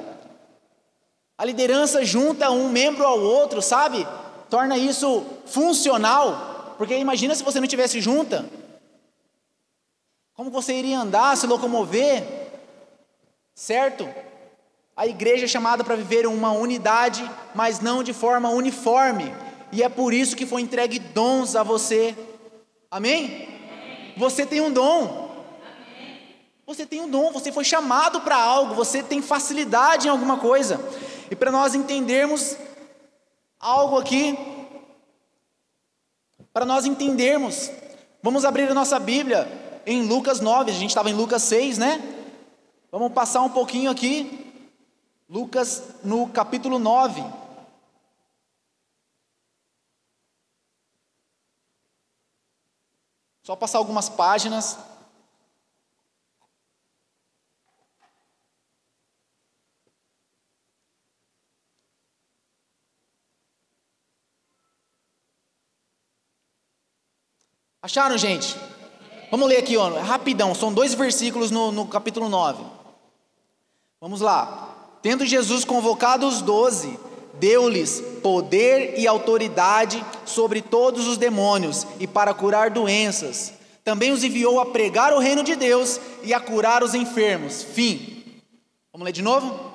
A 1.38 1.43
liderança 1.43 2.05
junta 2.05 2.50
um 2.50 2.69
membro 2.69 3.05
ao 3.05 3.19
outro, 3.19 3.62
sabe? 3.62 4.07
torna 4.50 4.77
isso 4.77 5.25
funcional, 5.45 6.75
porque 6.77 6.95
imagina 6.95 7.35
se 7.35 7.43
você 7.43 7.59
não 7.59 7.67
tivesse 7.67 8.00
junta. 8.00 8.45
Como 10.33 10.50
você 10.50 10.75
iria 10.75 10.97
andar, 10.97 11.35
se 11.35 11.45
locomover? 11.45 12.23
Certo? 13.53 14.07
A 14.95 15.07
igreja 15.07 15.45
é 15.45 15.47
chamada 15.47 15.83
para 15.83 15.95
viver 15.95 16.27
uma 16.27 16.51
unidade, 16.51 17.29
mas 17.55 17.79
não 17.79 18.03
de 18.03 18.13
forma 18.13 18.50
uniforme. 18.50 19.33
E 19.71 19.81
é 19.81 19.89
por 19.89 20.13
isso 20.13 20.35
que 20.35 20.45
foi 20.45 20.62
entregue 20.62 21.00
dons 21.00 21.55
a 21.55 21.63
você. 21.63 22.15
Amém? 22.91 23.25
Amém. 23.25 24.13
Você 24.17 24.45
tem 24.45 24.62
um 24.62 24.71
dom. 24.71 25.31
Amém. 25.95 26.19
Você 26.65 26.85
tem 26.85 27.01
um 27.01 27.09
dom, 27.09 27.31
você 27.31 27.51
foi 27.51 27.63
chamado 27.63 28.21
para 28.21 28.35
algo, 28.35 28.75
você 28.75 29.01
tem 29.01 29.21
facilidade 29.21 30.07
em 30.07 30.12
alguma 30.12 30.38
coisa. 30.38 30.79
E 31.31 31.35
para 31.35 31.51
nós 31.51 31.73
entendermos 31.73 32.55
algo 33.59 33.97
aqui 33.97 34.38
para 36.53 36.65
nós 36.65 36.85
entendermos. 36.85 37.71
Vamos 38.21 38.45
abrir 38.45 38.69
a 38.69 38.73
nossa 38.75 39.00
Bíblia 39.00 39.47
em 39.88 40.03
Lucas 40.03 40.39
9, 40.39 40.69
a 40.69 40.73
gente 40.73 40.89
estava 40.89 41.09
em 41.09 41.13
Lucas 41.13 41.41
6, 41.43 41.79
né? 41.79 42.01
Vamos 42.91 43.12
passar 43.12 43.41
um 43.41 43.50
pouquinho 43.50 43.89
aqui. 43.89 44.42
Lucas 45.30 46.03
no 46.03 46.30
capítulo 46.30 46.77
9. 46.77 47.24
Só 53.44 53.56
passar 53.56 53.77
algumas 53.77 54.08
páginas. 54.08 54.77
Acharam, 67.82 68.18
gente? 68.18 68.56
Vamos 69.30 69.50
ler 69.50 69.58
aqui, 69.58 69.75
ó, 69.75 69.89
rapidão, 70.00 70.56
são 70.56 70.74
dois 70.74 70.94
versículos 70.94 71.51
no, 71.51 71.70
no 71.70 71.86
capítulo 71.86 72.30
9. 72.30 72.63
Vamos 74.00 74.22
lá. 74.22 74.62
Tendo 75.03 75.24
Jesus 75.24 75.63
convocado 75.63 76.25
os 76.25 76.41
doze, 76.41 76.98
deu-lhes 77.36 78.01
poder 78.24 78.98
e 78.98 79.05
autoridade 79.05 80.03
sobre 80.25 80.62
todos 80.62 81.05
os 81.07 81.17
demônios 81.17 81.86
e 82.00 82.07
para 82.07 82.33
curar 82.33 82.72
doenças. 82.72 83.53
Também 83.83 84.12
os 84.12 84.24
enviou 84.24 84.60
a 84.60 84.65
pregar 84.65 85.13
o 85.13 85.19
reino 85.19 85.43
de 85.43 85.55
Deus 85.55 86.00
e 86.24 86.33
a 86.33 86.39
curar 86.39 86.81
os 86.81 86.95
enfermos. 86.95 87.62
Fim. 87.62 88.41
Vamos 88.91 89.05
ler 89.05 89.12
de 89.12 89.22
novo? 89.22 89.72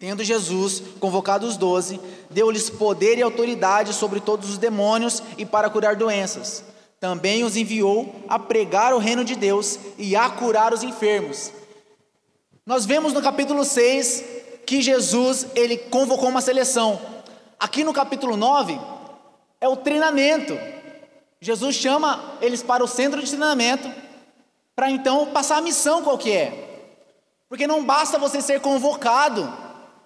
Tendo 0.00 0.24
Jesus 0.24 0.82
convocado 0.98 1.46
os 1.46 1.56
doze, 1.56 2.00
deu-lhes 2.28 2.68
poder 2.68 3.18
e 3.18 3.22
autoridade 3.22 3.92
sobre 3.92 4.18
todos 4.18 4.50
os 4.50 4.58
demônios 4.58 5.22
e 5.38 5.46
para 5.46 5.70
curar 5.70 5.94
doenças 5.94 6.64
também 7.02 7.42
os 7.42 7.56
enviou 7.56 8.14
a 8.28 8.38
pregar 8.38 8.94
o 8.94 8.98
reino 8.98 9.24
de 9.24 9.34
Deus 9.34 9.76
e 9.98 10.14
a 10.14 10.30
curar 10.30 10.72
os 10.72 10.84
enfermos. 10.84 11.50
Nós 12.64 12.86
vemos 12.86 13.12
no 13.12 13.20
capítulo 13.20 13.64
6 13.64 14.24
que 14.64 14.80
Jesus 14.80 15.48
ele 15.56 15.76
convocou 15.76 16.28
uma 16.28 16.40
seleção. 16.40 17.00
Aqui 17.58 17.82
no 17.82 17.92
capítulo 17.92 18.36
9 18.36 18.78
é 19.60 19.68
o 19.68 19.74
treinamento. 19.74 20.56
Jesus 21.40 21.74
chama 21.74 22.38
eles 22.40 22.62
para 22.62 22.84
o 22.84 22.86
centro 22.86 23.20
de 23.20 23.26
treinamento 23.26 23.90
para 24.76 24.88
então 24.88 25.26
passar 25.32 25.56
a 25.56 25.60
missão 25.60 26.04
qual 26.04 26.16
que 26.16 26.30
é. 26.30 26.86
Porque 27.48 27.66
não 27.66 27.84
basta 27.84 28.16
você 28.16 28.40
ser 28.40 28.60
convocado, 28.60 29.52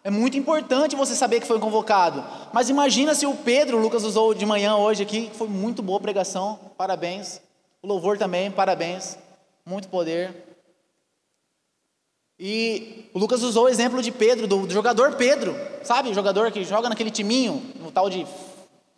é 0.02 0.10
muito 0.10 0.38
importante 0.38 0.96
você 0.96 1.14
saber 1.14 1.40
que 1.40 1.46
foi 1.46 1.60
convocado. 1.60 2.24
Mas 2.54 2.70
imagina 2.70 3.14
se 3.14 3.26
o 3.26 3.34
Pedro, 3.34 3.76
o 3.76 3.80
Lucas 3.80 4.02
usou 4.02 4.32
de 4.32 4.46
manhã 4.46 4.76
hoje 4.76 5.02
aqui, 5.02 5.30
foi 5.34 5.46
muito 5.46 5.82
boa 5.82 6.00
pregação, 6.00 6.58
parabéns. 6.78 7.40
O 7.82 7.86
louvor 7.86 8.16
também, 8.16 8.50
parabéns. 8.50 9.18
Muito 9.64 9.88
poder. 9.88 10.55
E 12.38 13.08
o 13.14 13.18
Lucas 13.18 13.42
usou 13.42 13.64
o 13.64 13.68
exemplo 13.68 14.02
de 14.02 14.12
Pedro, 14.12 14.46
do, 14.46 14.66
do 14.66 14.72
jogador 14.72 15.14
Pedro, 15.14 15.56
sabe? 15.82 16.10
O 16.10 16.14
jogador 16.14 16.52
que 16.52 16.64
joga 16.64 16.88
naquele 16.88 17.10
timinho, 17.10 17.62
no 17.80 17.90
tal 17.90 18.10
de 18.10 18.26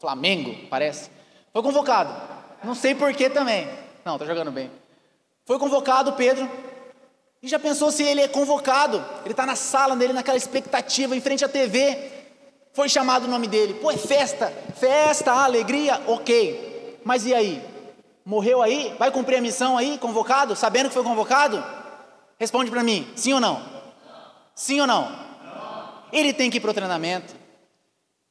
Flamengo, 0.01 0.55
parece. 0.69 1.09
Foi 1.53 1.63
convocado. 1.63 2.13
Não 2.65 2.75
sei 2.75 2.95
porquê 2.95 3.31
também. 3.31 3.69
Não, 4.05 4.19
tá 4.19 4.27
jogando 4.27 4.51
bem. 4.51 4.71
Foi 5.45 5.59
convocado 5.59 6.13
Pedro. 6.15 6.51
E 7.41 7.47
já 7.47 7.61
pensou 7.61 7.93
se 7.93 8.03
ele 8.03 8.21
é 8.21 8.27
convocado? 8.27 9.05
Ele 9.25 9.33
está 9.33 9.47
na 9.47 9.55
sala 9.55 9.95
dele, 9.95 10.13
naquela 10.13 10.37
expectativa, 10.37 11.15
em 11.15 11.21
frente 11.21 11.45
à 11.45 11.49
TV. 11.49 11.97
Foi 12.73 12.89
chamado 12.89 13.27
o 13.27 13.31
nome 13.31 13.47
dele. 13.47 13.75
Pô, 13.75 13.91
é 13.93 13.97
festa, 13.97 14.53
festa, 14.75 15.33
alegria, 15.33 16.03
ok. 16.09 17.01
Mas 17.05 17.25
e 17.25 17.33
aí? 17.33 17.63
Morreu 18.25 18.61
aí? 18.61 18.95
Vai 18.99 19.13
cumprir 19.13 19.37
a 19.37 19.41
missão 19.41 19.79
aí, 19.79 19.97
convocado? 19.99 20.57
Sabendo 20.57 20.89
que 20.89 20.95
foi 20.95 21.05
convocado? 21.05 21.65
Responde 22.39 22.71
para 22.71 22.85
mim, 22.85 23.11
sim 23.17 23.33
ou 23.33 23.41
não? 23.41 23.61
Sim 24.55 24.81
ou 24.81 24.87
não? 24.87 25.09
Ele 26.13 26.33
tem 26.33 26.51
que 26.51 26.59
ir 26.59 26.61
para 26.61 26.71
o 26.71 26.75
treinamento. 26.75 27.35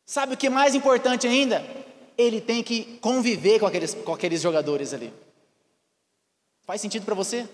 Sabe 0.06 0.34
o 0.34 0.38
que 0.38 0.48
é 0.48 0.50
mais 0.50 0.74
importante 0.74 1.28
ainda? 1.28 1.64
Ele 2.18 2.40
tem 2.40 2.64
que 2.64 2.98
conviver 3.02 3.60
com 3.60 3.66
aqueles, 3.66 3.94
com 3.94 4.14
aqueles 4.14 4.42
jogadores 4.42 4.94
ali. 4.94 5.14
Faz 6.66 6.82
sentido 6.82 7.06
para 7.06 7.16
você? 7.16 7.48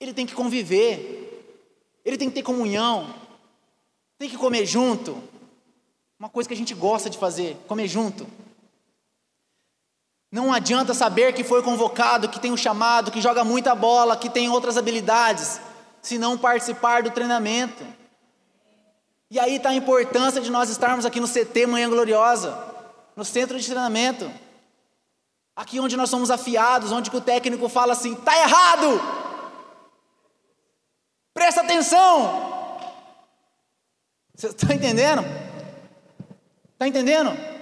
Ele 0.00 0.12
tem 0.12 0.26
que 0.26 0.34
conviver, 0.34 1.54
ele 2.04 2.18
tem 2.18 2.28
que 2.28 2.34
ter 2.34 2.42
comunhão, 2.42 3.14
tem 4.18 4.28
que 4.28 4.36
comer 4.36 4.66
junto. 4.66 5.22
Uma 6.18 6.28
coisa 6.28 6.48
que 6.48 6.54
a 6.54 6.56
gente 6.56 6.74
gosta 6.74 7.08
de 7.08 7.18
fazer, 7.18 7.56
comer 7.66 7.86
junto. 7.86 8.26
Não 10.34 10.52
adianta 10.52 10.92
saber 10.94 11.32
que 11.32 11.44
foi 11.44 11.62
convocado, 11.62 12.28
que 12.28 12.40
tem 12.40 12.50
um 12.50 12.56
chamado, 12.56 13.12
que 13.12 13.20
joga 13.20 13.44
muita 13.44 13.72
bola, 13.72 14.16
que 14.16 14.28
tem 14.28 14.48
outras 14.48 14.76
habilidades, 14.76 15.60
se 16.02 16.18
não 16.18 16.36
participar 16.36 17.04
do 17.04 17.12
treinamento. 17.12 17.86
E 19.30 19.38
aí 19.38 19.54
está 19.54 19.68
a 19.68 19.74
importância 19.76 20.40
de 20.40 20.50
nós 20.50 20.68
estarmos 20.68 21.06
aqui 21.06 21.20
no 21.20 21.28
CT 21.28 21.68
Manhã 21.68 21.88
Gloriosa, 21.88 22.52
no 23.14 23.24
centro 23.24 23.56
de 23.56 23.64
treinamento. 23.64 24.28
Aqui 25.54 25.78
onde 25.78 25.96
nós 25.96 26.10
somos 26.10 26.32
afiados, 26.32 26.90
onde 26.90 27.16
o 27.16 27.20
técnico 27.20 27.68
fala 27.68 27.92
assim: 27.92 28.14
está 28.14 28.36
errado! 28.36 29.00
Presta 31.32 31.60
atenção! 31.60 32.74
Você 34.34 34.48
está 34.48 34.74
entendendo? 34.74 35.22
Está 36.72 36.88
entendendo? 36.88 37.53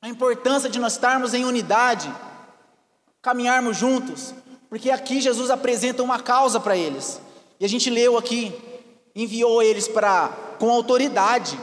A 0.00 0.08
importância 0.08 0.68
de 0.70 0.78
nós 0.78 0.92
estarmos 0.92 1.34
em 1.34 1.44
unidade, 1.44 2.12
caminharmos 3.20 3.76
juntos, 3.76 4.34
porque 4.70 4.90
aqui 4.90 5.20
Jesus 5.20 5.50
apresenta 5.50 6.02
uma 6.02 6.20
causa 6.20 6.60
para 6.60 6.76
eles. 6.76 7.20
E 7.58 7.64
a 7.64 7.68
gente 7.68 7.90
leu 7.90 8.16
aqui, 8.16 8.54
enviou 9.14 9.62
eles 9.62 9.88
para 9.88 10.28
com 10.58 10.70
autoridade 10.70 11.58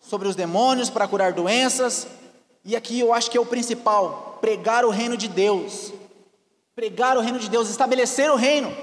sobre 0.00 0.28
os 0.28 0.36
demônios 0.36 0.90
para 0.90 1.08
curar 1.08 1.32
doenças. 1.32 2.06
E 2.64 2.76
aqui 2.76 3.00
eu 3.00 3.12
acho 3.12 3.30
que 3.30 3.38
é 3.38 3.40
o 3.40 3.46
principal, 3.46 4.38
pregar 4.40 4.84
o 4.84 4.90
reino 4.90 5.16
de 5.16 5.28
Deus. 5.28 5.92
Pregar 6.74 7.16
o 7.16 7.20
reino 7.20 7.38
de 7.38 7.48
Deus, 7.48 7.70
estabelecer 7.70 8.30
o 8.30 8.36
reino. 8.36 8.74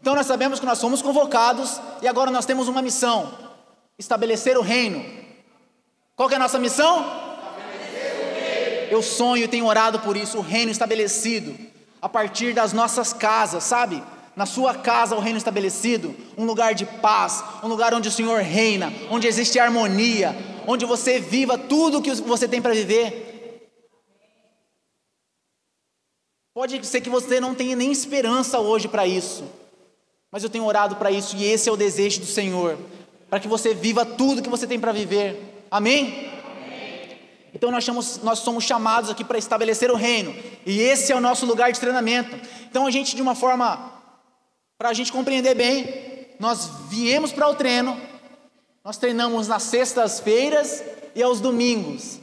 Então 0.00 0.14
nós 0.14 0.26
sabemos 0.26 0.58
que 0.58 0.66
nós 0.66 0.78
somos 0.78 1.00
convocados 1.00 1.80
e 2.02 2.08
agora 2.08 2.30
nós 2.30 2.44
temos 2.44 2.68
uma 2.68 2.82
missão: 2.82 3.32
estabelecer 3.98 4.58
o 4.58 4.62
reino. 4.62 5.02
Qual 6.16 6.28
é 6.28 6.34
a 6.34 6.38
nossa 6.38 6.58
missão? 6.58 7.31
Eu 8.92 9.00
sonho 9.00 9.44
e 9.44 9.48
tenho 9.48 9.64
orado 9.64 10.00
por 10.00 10.18
isso, 10.18 10.36
o 10.36 10.42
reino 10.42 10.70
estabelecido, 10.70 11.58
a 12.00 12.10
partir 12.10 12.52
das 12.52 12.74
nossas 12.74 13.10
casas, 13.10 13.64
sabe? 13.64 14.02
Na 14.36 14.44
sua 14.44 14.74
casa, 14.74 15.16
o 15.16 15.18
reino 15.18 15.38
estabelecido, 15.38 16.14
um 16.36 16.44
lugar 16.44 16.74
de 16.74 16.84
paz, 16.84 17.42
um 17.62 17.68
lugar 17.68 17.94
onde 17.94 18.10
o 18.10 18.12
Senhor 18.12 18.42
reina, 18.42 18.92
onde 19.10 19.26
existe 19.26 19.58
harmonia, 19.58 20.36
onde 20.66 20.84
você 20.84 21.18
viva 21.18 21.56
tudo 21.56 21.98
o 21.98 22.02
que 22.02 22.12
você 22.16 22.46
tem 22.46 22.60
para 22.60 22.74
viver. 22.74 23.70
Pode 26.52 26.86
ser 26.86 27.00
que 27.00 27.08
você 27.08 27.40
não 27.40 27.54
tenha 27.54 27.74
nem 27.74 27.90
esperança 27.90 28.58
hoje 28.58 28.88
para 28.88 29.06
isso, 29.06 29.44
mas 30.30 30.44
eu 30.44 30.50
tenho 30.50 30.66
orado 30.66 30.96
para 30.96 31.10
isso 31.10 31.34
e 31.34 31.44
esse 31.46 31.66
é 31.66 31.72
o 31.72 31.78
desejo 31.78 32.20
do 32.20 32.26
Senhor, 32.26 32.76
para 33.30 33.40
que 33.40 33.48
você 33.48 33.72
viva 33.72 34.04
tudo 34.04 34.42
que 34.42 34.50
você 34.50 34.66
tem 34.66 34.78
para 34.78 34.92
viver. 34.92 35.64
Amém? 35.70 36.31
Então 37.54 37.70
nós, 37.70 37.84
chamamos, 37.84 38.20
nós 38.22 38.38
somos 38.38 38.64
chamados 38.64 39.10
aqui 39.10 39.22
para 39.22 39.38
estabelecer 39.38 39.90
o 39.90 39.96
reino, 39.96 40.34
e 40.64 40.80
esse 40.80 41.12
é 41.12 41.16
o 41.16 41.20
nosso 41.20 41.44
lugar 41.44 41.70
de 41.70 41.78
treinamento. 41.78 42.34
Então 42.70 42.86
a 42.86 42.90
gente, 42.90 43.14
de 43.14 43.20
uma 43.20 43.34
forma, 43.34 43.92
para 44.78 44.88
a 44.88 44.92
gente 44.92 45.12
compreender 45.12 45.54
bem, 45.54 46.28
nós 46.40 46.70
viemos 46.88 47.32
para 47.32 47.48
o 47.48 47.54
treino, 47.54 48.00
nós 48.82 48.96
treinamos 48.96 49.48
nas 49.48 49.62
sextas-feiras 49.64 50.82
e 51.14 51.22
aos 51.22 51.40
domingos, 51.40 52.18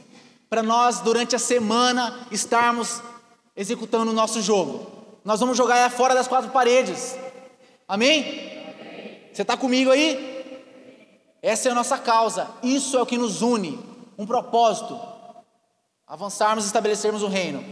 para 0.48 0.62
nós, 0.62 0.98
durante 1.00 1.36
a 1.36 1.38
semana, 1.38 2.26
estarmos 2.30 3.00
executando 3.56 4.10
o 4.10 4.14
nosso 4.14 4.42
jogo. 4.42 4.90
Nós 5.24 5.38
vamos 5.38 5.56
jogar 5.56 5.88
fora 5.90 6.14
das 6.14 6.26
quatro 6.26 6.50
paredes, 6.50 7.16
amém? 7.86 8.50
Você 9.32 9.42
está 9.42 9.56
comigo 9.56 9.92
aí? 9.92 10.28
Essa 11.40 11.68
é 11.68 11.72
a 11.72 11.74
nossa 11.74 11.96
causa, 11.96 12.48
isso 12.62 12.98
é 12.98 13.02
o 13.02 13.06
que 13.06 13.16
nos 13.16 13.42
une, 13.42 13.78
um 14.18 14.26
propósito, 14.26 15.00
avançarmos 16.10 16.64
e 16.64 16.66
estabelecermos 16.66 17.22
o 17.22 17.28
reino. 17.28 17.64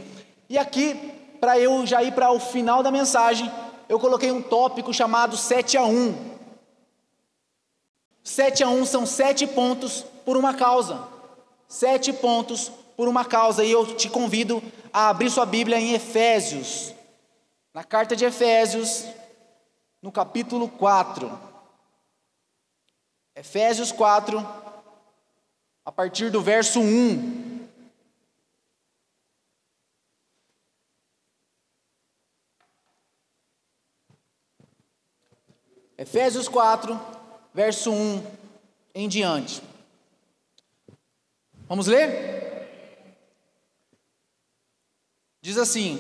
E 0.49 0.57
aqui, 0.57 0.95
para 1.41 1.59
eu 1.59 1.85
já 1.85 2.05
ir 2.05 2.13
para 2.13 2.31
o 2.31 2.39
final 2.39 2.85
da 2.85 2.91
mensagem, 2.91 3.51
eu 3.89 3.99
coloquei 3.99 4.31
um 4.31 4.41
tópico 4.41 4.95
chamado 4.95 5.37
7 5.37 5.77
a 5.77 5.83
1. 5.83 6.39
7 8.23 8.63
a 8.63 8.69
1 8.69 8.85
são 8.87 9.05
sete 9.05 9.45
pontos 9.45 10.05
por 10.25 10.37
uma 10.37 10.55
causa. 10.55 11.03
Sete 11.67 12.13
pontos 12.13 12.71
por 12.97 13.09
uma 13.09 13.25
causa. 13.25 13.65
E 13.65 13.73
eu 13.73 13.97
te 13.97 14.09
convido 14.09 14.63
a 14.93 15.09
abrir 15.09 15.31
sua 15.31 15.45
Bíblia 15.45 15.81
em 15.81 15.95
Efésios. 15.95 16.95
Na 17.75 17.83
carta 17.83 18.15
de 18.15 18.25
Efésios, 18.25 19.05
no 20.01 20.13
capítulo 20.13 20.69
4. 20.69 21.37
Efésios 23.35 23.91
4, 23.91 24.47
a 25.85 25.91
partir 25.91 26.31
do 26.31 26.41
verso 26.41 26.81
1. 26.81 27.48
Efésios 35.99 36.47
4, 36.47 36.99
verso 37.53 37.91
1 37.91 38.23
em 38.95 39.09
diante. 39.09 39.61
Vamos 41.69 41.89
ler? 41.89 42.69
Diz 45.43 45.59
assim: 45.59 45.99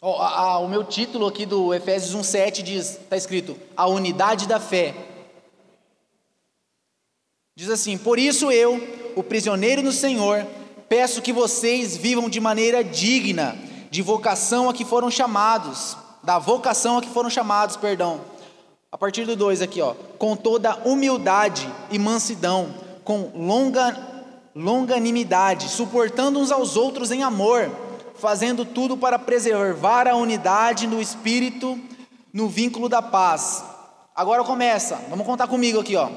ó, 0.00 0.22
a, 0.22 0.38
a, 0.38 0.58
o 0.58 0.68
meu 0.68 0.82
título 0.82 1.26
aqui 1.26 1.44
do 1.44 1.74
Efésios 1.74 2.14
1,7 2.14 2.62
diz, 2.62 2.92
está 2.92 3.14
escrito, 3.14 3.58
a 3.76 3.86
unidade 3.86 4.48
da 4.48 4.58
fé. 4.58 4.94
Diz 7.54 7.68
assim: 7.68 7.98
Por 7.98 8.18
isso 8.18 8.50
eu, 8.50 8.80
o 9.16 9.22
prisioneiro 9.22 9.82
do 9.82 9.92
Senhor, 9.92 10.46
peço 10.88 11.20
que 11.20 11.32
vocês 11.32 11.94
vivam 11.94 12.30
de 12.30 12.40
maneira 12.40 12.82
digna 12.82 13.54
de 13.90 14.00
vocação 14.00 14.70
a 14.70 14.72
que 14.72 14.84
foram 14.84 15.10
chamados 15.10 15.94
da 16.22 16.38
vocação 16.38 16.98
a 16.98 17.02
que 17.02 17.08
foram 17.08 17.30
chamados, 17.30 17.76
perdão. 17.76 18.20
A 18.92 18.98
partir 18.98 19.24
do 19.24 19.36
2 19.36 19.62
aqui, 19.62 19.80
ó, 19.80 19.94
com 20.18 20.36
toda 20.36 20.76
humildade 20.84 21.68
e 21.90 21.98
mansidão, 21.98 22.74
com 23.04 23.30
longa 23.34 24.08
longanimidade, 24.54 25.68
suportando 25.68 26.40
uns 26.40 26.50
aos 26.50 26.76
outros 26.76 27.12
em 27.12 27.22
amor, 27.22 27.70
fazendo 28.16 28.64
tudo 28.64 28.96
para 28.96 29.18
preservar 29.18 30.08
a 30.08 30.16
unidade 30.16 30.88
no 30.88 31.00
espírito, 31.00 31.78
no 32.32 32.48
vínculo 32.48 32.88
da 32.88 33.00
paz. 33.00 33.64
Agora 34.14 34.42
começa, 34.42 35.00
vamos 35.08 35.24
contar 35.24 35.46
comigo 35.46 35.78
aqui, 35.80 35.94
ó. 35.94 36.08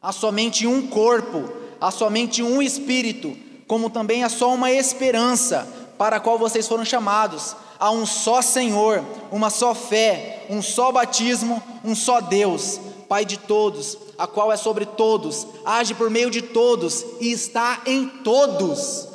Há 0.00 0.12
somente 0.12 0.66
um 0.66 0.86
corpo, 0.86 1.50
há 1.80 1.90
somente 1.90 2.42
um 2.42 2.62
espírito, 2.62 3.36
como 3.66 3.90
também 3.90 4.22
há 4.22 4.28
só 4.28 4.54
uma 4.54 4.70
esperança 4.70 5.66
para 5.98 6.16
a 6.16 6.20
qual 6.20 6.38
vocês 6.38 6.68
foram 6.68 6.84
chamados 6.84 7.56
há 7.84 7.90
um 7.90 8.06
só 8.06 8.40
Senhor, 8.40 9.04
uma 9.30 9.50
só 9.50 9.74
fé, 9.74 10.46
um 10.48 10.62
só 10.62 10.90
batismo, 10.90 11.62
um 11.84 11.94
só 11.94 12.18
Deus, 12.18 12.80
Pai 13.06 13.26
de 13.26 13.36
todos, 13.36 13.98
a 14.16 14.26
qual 14.26 14.50
é 14.50 14.56
sobre 14.56 14.86
todos, 14.86 15.46
age 15.66 15.92
por 15.92 16.08
meio 16.08 16.30
de 16.30 16.40
todos 16.40 17.04
e 17.20 17.30
está 17.30 17.82
em 17.84 18.08
todos. 18.08 19.06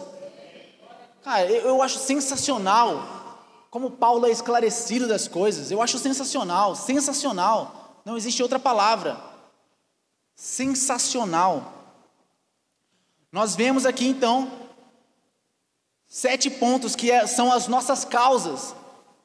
Cara, 1.23 1.45
eu, 1.47 1.81
acho 1.81 1.97
sensacional 1.97 3.47
como 3.71 3.89
Paulo 3.89 4.27
é 4.27 4.29
esclarecido 4.29 5.07
das 5.07 5.27
coisas. 5.27 5.71
Eu 5.71 5.81
acho 5.81 5.97
sensacional, 5.97 6.75
sensacional. 6.75 7.95
Não 8.05 8.15
existe 8.15 8.43
outra 8.43 8.59
palavra. 8.59 9.19
Sensacional. 10.35 11.73
Nós 13.31 13.55
vemos 13.55 13.87
aqui 13.87 14.07
então 14.07 14.51
Sete 16.11 16.49
pontos 16.49 16.95
que 16.95 17.11
é, 17.11 17.27
são 17.27 17.51
as 17.51 17.67
nossas 17.67 18.03
causas, 18.03 18.73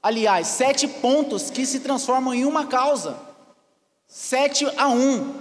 aliás, 0.02 0.46
sete 0.48 0.86
pontos 0.86 1.48
que 1.48 1.64
se 1.64 1.80
transformam 1.80 2.34
em 2.34 2.44
uma 2.44 2.66
causa. 2.66 3.16
Sete 4.06 4.66
a 4.76 4.88
um. 4.88 5.34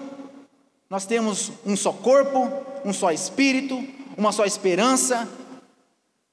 Nós 0.90 1.06
temos 1.06 1.52
um 1.66 1.76
só 1.76 1.92
corpo, 1.92 2.50
um 2.86 2.94
só 2.94 3.12
espírito, 3.12 3.86
uma 4.18 4.32
só 4.32 4.46
esperança, 4.46 5.28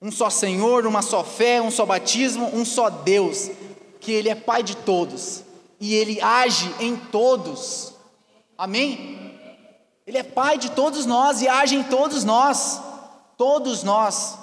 um 0.00 0.12
só 0.12 0.30
Senhor, 0.30 0.86
uma 0.86 1.02
só 1.02 1.24
fé, 1.24 1.60
um 1.60 1.72
só 1.72 1.84
batismo, 1.84 2.46
um 2.54 2.64
só 2.64 2.88
Deus, 2.88 3.50
que 3.98 4.12
Ele 4.12 4.28
é 4.28 4.36
Pai 4.36 4.62
de 4.62 4.76
todos 4.76 5.42
e 5.80 5.96
Ele 5.96 6.20
age 6.20 6.72
em 6.78 6.94
todos. 6.94 7.94
Amém? 8.56 9.36
Ele 10.06 10.18
é 10.18 10.22
Pai 10.22 10.56
de 10.56 10.70
todos 10.70 11.04
nós 11.04 11.42
e 11.42 11.48
age 11.48 11.74
em 11.74 11.82
todos 11.82 12.22
nós. 12.22 12.80
Todos 13.36 13.82
nós. 13.82 14.36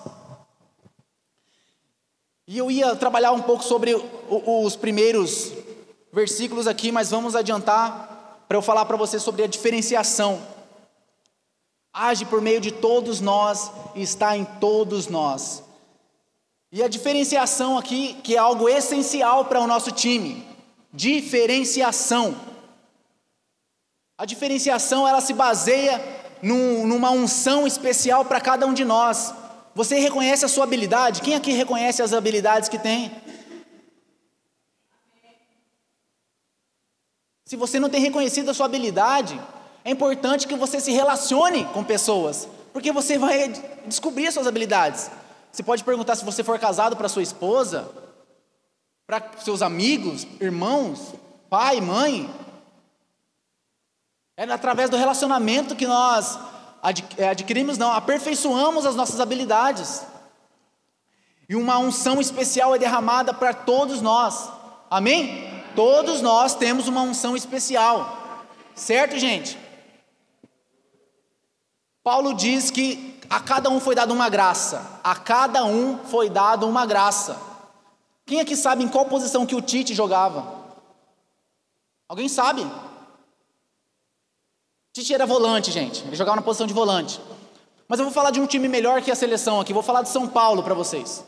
E 2.47 2.57
eu 2.57 2.71
ia 2.71 2.95
trabalhar 2.95 3.33
um 3.33 3.41
pouco 3.41 3.61
sobre 3.61 3.93
os 4.29 4.75
primeiros 4.77 5.51
versículos 6.13 6.65
aqui, 6.65 6.93
mas 6.93 7.11
vamos 7.11 7.35
adiantar 7.35 8.45
para 8.47 8.57
eu 8.57 8.61
falar 8.61 8.85
para 8.85 8.95
você 8.95 9.19
sobre 9.19 9.43
a 9.43 9.47
diferenciação. 9.47 10.41
Age 11.93 12.23
por 12.23 12.39
meio 12.39 12.61
de 12.61 12.71
todos 12.71 13.19
nós 13.19 13.69
e 13.93 14.01
está 14.01 14.37
em 14.37 14.45
todos 14.45 15.07
nós. 15.07 15.61
E 16.71 16.81
a 16.81 16.87
diferenciação 16.87 17.77
aqui, 17.77 18.13
que 18.23 18.35
é 18.35 18.37
algo 18.37 18.69
essencial 18.69 19.43
para 19.43 19.59
o 19.59 19.67
nosso 19.67 19.91
time. 19.91 20.47
Diferenciação. 20.93 22.33
A 24.17 24.25
diferenciação 24.25 25.05
ela 25.05 25.19
se 25.19 25.33
baseia 25.33 26.01
num, 26.41 26.87
numa 26.87 27.11
unção 27.11 27.67
especial 27.67 28.23
para 28.23 28.39
cada 28.39 28.65
um 28.65 28.73
de 28.73 28.85
nós. 28.85 29.33
Você 29.77 29.99
reconhece 29.99 30.43
a 30.43 30.47
sua 30.47 30.63
habilidade? 30.63 31.21
Quem 31.21 31.35
aqui 31.35 31.51
reconhece 31.51 32.01
as 32.01 32.11
habilidades 32.11 32.67
que 32.67 32.79
tem? 32.79 33.11
Se 37.45 37.55
você 37.55 37.79
não 37.79 37.87
tem 37.87 38.01
reconhecido 38.01 38.49
a 38.49 38.55
sua 38.55 38.65
habilidade, 38.65 39.39
é 39.85 39.91
importante 39.91 40.47
que 40.47 40.55
você 40.55 40.79
se 40.79 40.91
relacione 40.91 41.63
com 41.65 41.83
pessoas, 41.83 42.49
porque 42.73 42.91
você 42.91 43.19
vai 43.19 43.49
descobrir 43.85 44.25
as 44.25 44.33
suas 44.33 44.47
habilidades. 44.47 45.11
Você 45.51 45.61
pode 45.61 45.83
perguntar 45.83 46.15
se 46.15 46.25
você 46.25 46.43
for 46.43 46.57
casado 46.57 46.97
para 46.97 47.07
sua 47.07 47.21
esposa, 47.21 47.87
para 49.05 49.31
seus 49.43 49.61
amigos, 49.61 50.25
irmãos, 50.41 51.13
pai, 51.51 51.79
mãe. 51.81 52.27
É 54.35 54.43
através 54.45 54.89
do 54.89 54.97
relacionamento 54.97 55.75
que 55.75 55.85
nós 55.85 56.39
adquirimos, 57.29 57.77
não, 57.77 57.91
aperfeiçoamos 57.91 58.85
as 58.85 58.95
nossas 58.95 59.19
habilidades. 59.19 60.03
E 61.49 61.55
uma 61.55 61.77
unção 61.77 62.19
especial 62.19 62.75
é 62.75 62.79
derramada 62.79 63.33
para 63.33 63.53
todos 63.53 64.01
nós. 64.01 64.49
Amém? 64.89 65.63
Todos 65.75 66.21
nós 66.21 66.55
temos 66.55 66.87
uma 66.87 67.01
unção 67.01 67.35
especial. 67.35 68.17
Certo, 68.75 69.17
gente? 69.17 69.57
Paulo 72.03 72.33
diz 72.33 72.71
que 72.71 73.19
a 73.29 73.39
cada 73.39 73.69
um 73.69 73.79
foi 73.79 73.95
dada 73.95 74.13
uma 74.13 74.29
graça. 74.29 74.99
A 75.03 75.15
cada 75.15 75.65
um 75.65 75.97
foi 76.05 76.29
dada 76.29 76.65
uma 76.65 76.85
graça. 76.85 77.37
Quem 78.25 78.39
aqui 78.39 78.55
sabe 78.55 78.83
em 78.83 78.87
qual 78.87 79.05
posição 79.05 79.45
que 79.45 79.55
o 79.55 79.61
Tite 79.61 79.93
jogava? 79.93 80.55
Alguém 82.07 82.29
sabe? 82.29 82.65
Tite 84.97 85.13
era 85.13 85.27
volante, 85.27 85.71
gente. 85.71 86.03
Ele 86.07 86.15
jogava 86.15 86.37
na 86.37 86.41
posição 86.41 86.65
de 86.65 86.73
volante. 86.73 87.21
Mas 87.87 87.99
eu 87.99 88.05
vou 88.05 88.11
falar 88.11 88.31
de 88.31 88.39
um 88.39 88.47
time 88.47 88.67
melhor 88.67 88.99
que 88.99 89.11
a 89.11 89.15
seleção 89.15 89.61
aqui. 89.61 89.71
Vou 89.71 89.83
falar 89.83 90.01
de 90.01 90.09
São 90.09 90.27
Paulo 90.27 90.63
para 90.63 90.73
vocês. 90.73 91.23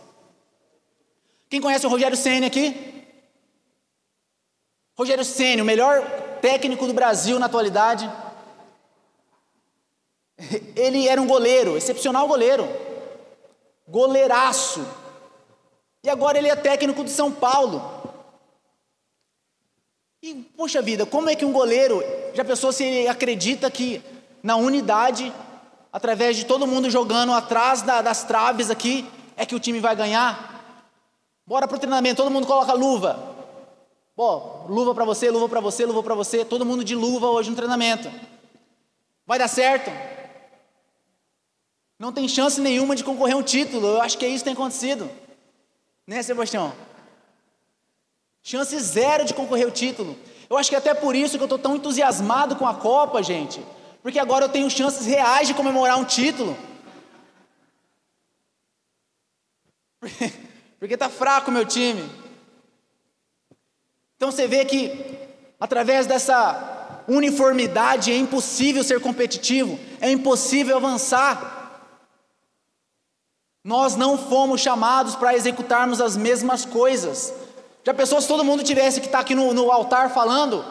Quem 1.47 1.61
conhece 1.61 1.85
o 1.85 1.89
Rogério 1.89 2.17
Ceni 2.17 2.47
aqui? 2.47 3.05
Rogério 4.97 5.23
Ceni, 5.23 5.61
o 5.61 5.65
melhor 5.65 6.01
técnico 6.41 6.87
do 6.87 6.93
Brasil 6.93 7.37
na 7.37 7.45
atualidade. 7.45 8.11
Ele 10.75 11.07
era 11.07 11.21
um 11.21 11.27
goleiro, 11.27 11.77
excepcional 11.77 12.27
goleiro. 12.27 12.67
Goleiraço. 13.87 14.83
E 16.03 16.09
agora 16.09 16.39
ele 16.39 16.49
é 16.49 16.55
técnico 16.55 17.03
de 17.03 17.11
São 17.11 17.31
Paulo. 17.31 17.98
E, 20.21 20.35
poxa 20.57 20.81
vida, 20.81 21.05
como 21.05 21.29
é 21.29 21.35
que 21.35 21.45
um 21.45 21.51
goleiro, 21.53 22.03
já 22.33 22.43
pensou 22.43 22.73
se 22.73 22.83
ele 22.83 23.07
acredita 23.07 23.71
que 23.71 24.01
na 24.43 24.57
unidade, 24.57 25.33
através 25.91 26.35
de 26.35 26.45
todo 26.45 26.67
mundo 26.67 26.89
jogando 26.89 27.31
atrás 27.31 27.81
da, 27.81 28.01
das 28.01 28.23
traves 28.23 28.69
aqui, 28.69 29.05
é 29.37 29.45
que 29.45 29.55
o 29.55 29.59
time 29.59 29.79
vai 29.79 29.95
ganhar? 29.95 30.83
Bora 31.47 31.67
pro 31.67 31.79
treinamento, 31.79 32.21
todo 32.21 32.31
mundo 32.31 32.45
coloca 32.45 32.73
luva. 32.73 33.29
Pô, 34.15 34.65
luva 34.67 34.93
para 34.93 35.05
você, 35.05 35.31
luva 35.31 35.47
para 35.47 35.61
você, 35.61 35.85
luva 35.85 36.03
para 36.03 36.15
você, 36.15 36.43
todo 36.43 36.65
mundo 36.65 36.83
de 36.83 36.93
luva 36.93 37.27
hoje 37.27 37.49
no 37.49 37.55
treinamento. 37.55 38.11
Vai 39.25 39.39
dar 39.39 39.47
certo? 39.47 39.89
Não 41.97 42.11
tem 42.11 42.27
chance 42.27 42.59
nenhuma 42.59 42.95
de 42.95 43.03
concorrer 43.03 43.37
um 43.37 43.43
título. 43.43 43.87
Eu 43.87 44.01
acho 44.01 44.17
que 44.17 44.25
é 44.25 44.27
isso 44.27 44.39
que 44.39 44.49
tem 44.49 44.53
acontecido. 44.53 45.09
Né, 46.05 46.21
Sebastião? 46.21 46.73
Chance 48.41 48.79
zero 48.79 49.25
de 49.25 49.33
concorrer 49.33 49.65
ao 49.65 49.71
título. 49.71 50.17
Eu 50.49 50.57
acho 50.57 50.69
que 50.69 50.75
é 50.75 50.79
até 50.79 50.93
por 50.93 51.15
isso 51.15 51.37
que 51.37 51.43
eu 51.43 51.45
estou 51.45 51.59
tão 51.59 51.75
entusiasmado 51.75 52.55
com 52.55 52.65
a 52.65 52.73
Copa, 52.73 53.21
gente. 53.21 53.63
Porque 54.01 54.17
agora 54.17 54.45
eu 54.45 54.49
tenho 54.49 54.69
chances 54.69 55.05
reais 55.05 55.47
de 55.47 55.53
comemorar 55.53 55.97
um 55.99 56.05
título. 56.05 56.57
Porque 60.79 60.93
está 60.93 61.09
fraco 61.09 61.51
o 61.51 61.53
meu 61.53 61.65
time. 61.65 62.09
Então 64.15 64.31
você 64.31 64.47
vê 64.47 64.65
que 64.65 65.17
através 65.59 66.07
dessa 66.07 67.03
uniformidade 67.07 68.11
é 68.11 68.17
impossível 68.17 68.83
ser 68.83 68.99
competitivo, 69.01 69.79
é 69.99 70.09
impossível 70.09 70.77
avançar. 70.77 71.57
Nós 73.63 73.95
não 73.95 74.17
fomos 74.17 74.61
chamados 74.61 75.15
para 75.15 75.35
executarmos 75.35 75.99
as 75.99 76.15
mesmas 76.15 76.65
coisas. 76.65 77.33
Já 77.83 77.93
pensou 77.93 78.21
se 78.21 78.27
todo 78.27 78.43
mundo 78.43 78.63
tivesse 78.63 78.99
que 78.99 79.07
estar 79.07 79.19
tá 79.19 79.21
aqui 79.23 79.35
no, 79.35 79.53
no 79.53 79.71
altar 79.71 80.09
falando? 80.09 80.65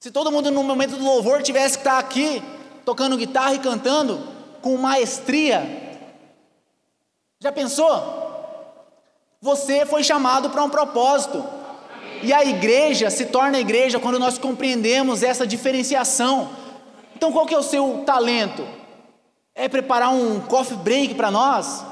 Se 0.00 0.10
todo 0.10 0.30
mundo 0.30 0.50
no 0.50 0.62
momento 0.62 0.96
do 0.96 1.04
louvor 1.04 1.42
tivesse 1.42 1.78
que 1.78 1.80
estar 1.80 1.94
tá 1.94 1.98
aqui 1.98 2.42
tocando 2.84 3.16
guitarra 3.16 3.54
e 3.54 3.58
cantando 3.58 4.20
com 4.60 4.76
maestria? 4.76 5.84
Já 7.40 7.50
pensou? 7.50 8.24
Você 9.40 9.84
foi 9.84 10.02
chamado 10.02 10.50
para 10.50 10.62
um 10.62 10.70
propósito. 10.70 11.44
E 12.22 12.32
a 12.32 12.42
igreja 12.42 13.10
se 13.10 13.26
torna 13.26 13.58
igreja 13.58 14.00
quando 14.00 14.18
nós 14.18 14.38
compreendemos 14.38 15.22
essa 15.22 15.46
diferenciação. 15.46 16.48
Então, 17.14 17.30
qual 17.30 17.44
que 17.44 17.54
é 17.54 17.58
o 17.58 17.62
seu 17.62 18.02
talento? 18.06 18.66
É 19.54 19.68
preparar 19.68 20.10
um 20.10 20.40
coffee 20.40 20.78
break 20.78 21.14
para 21.14 21.30
nós? 21.30 21.84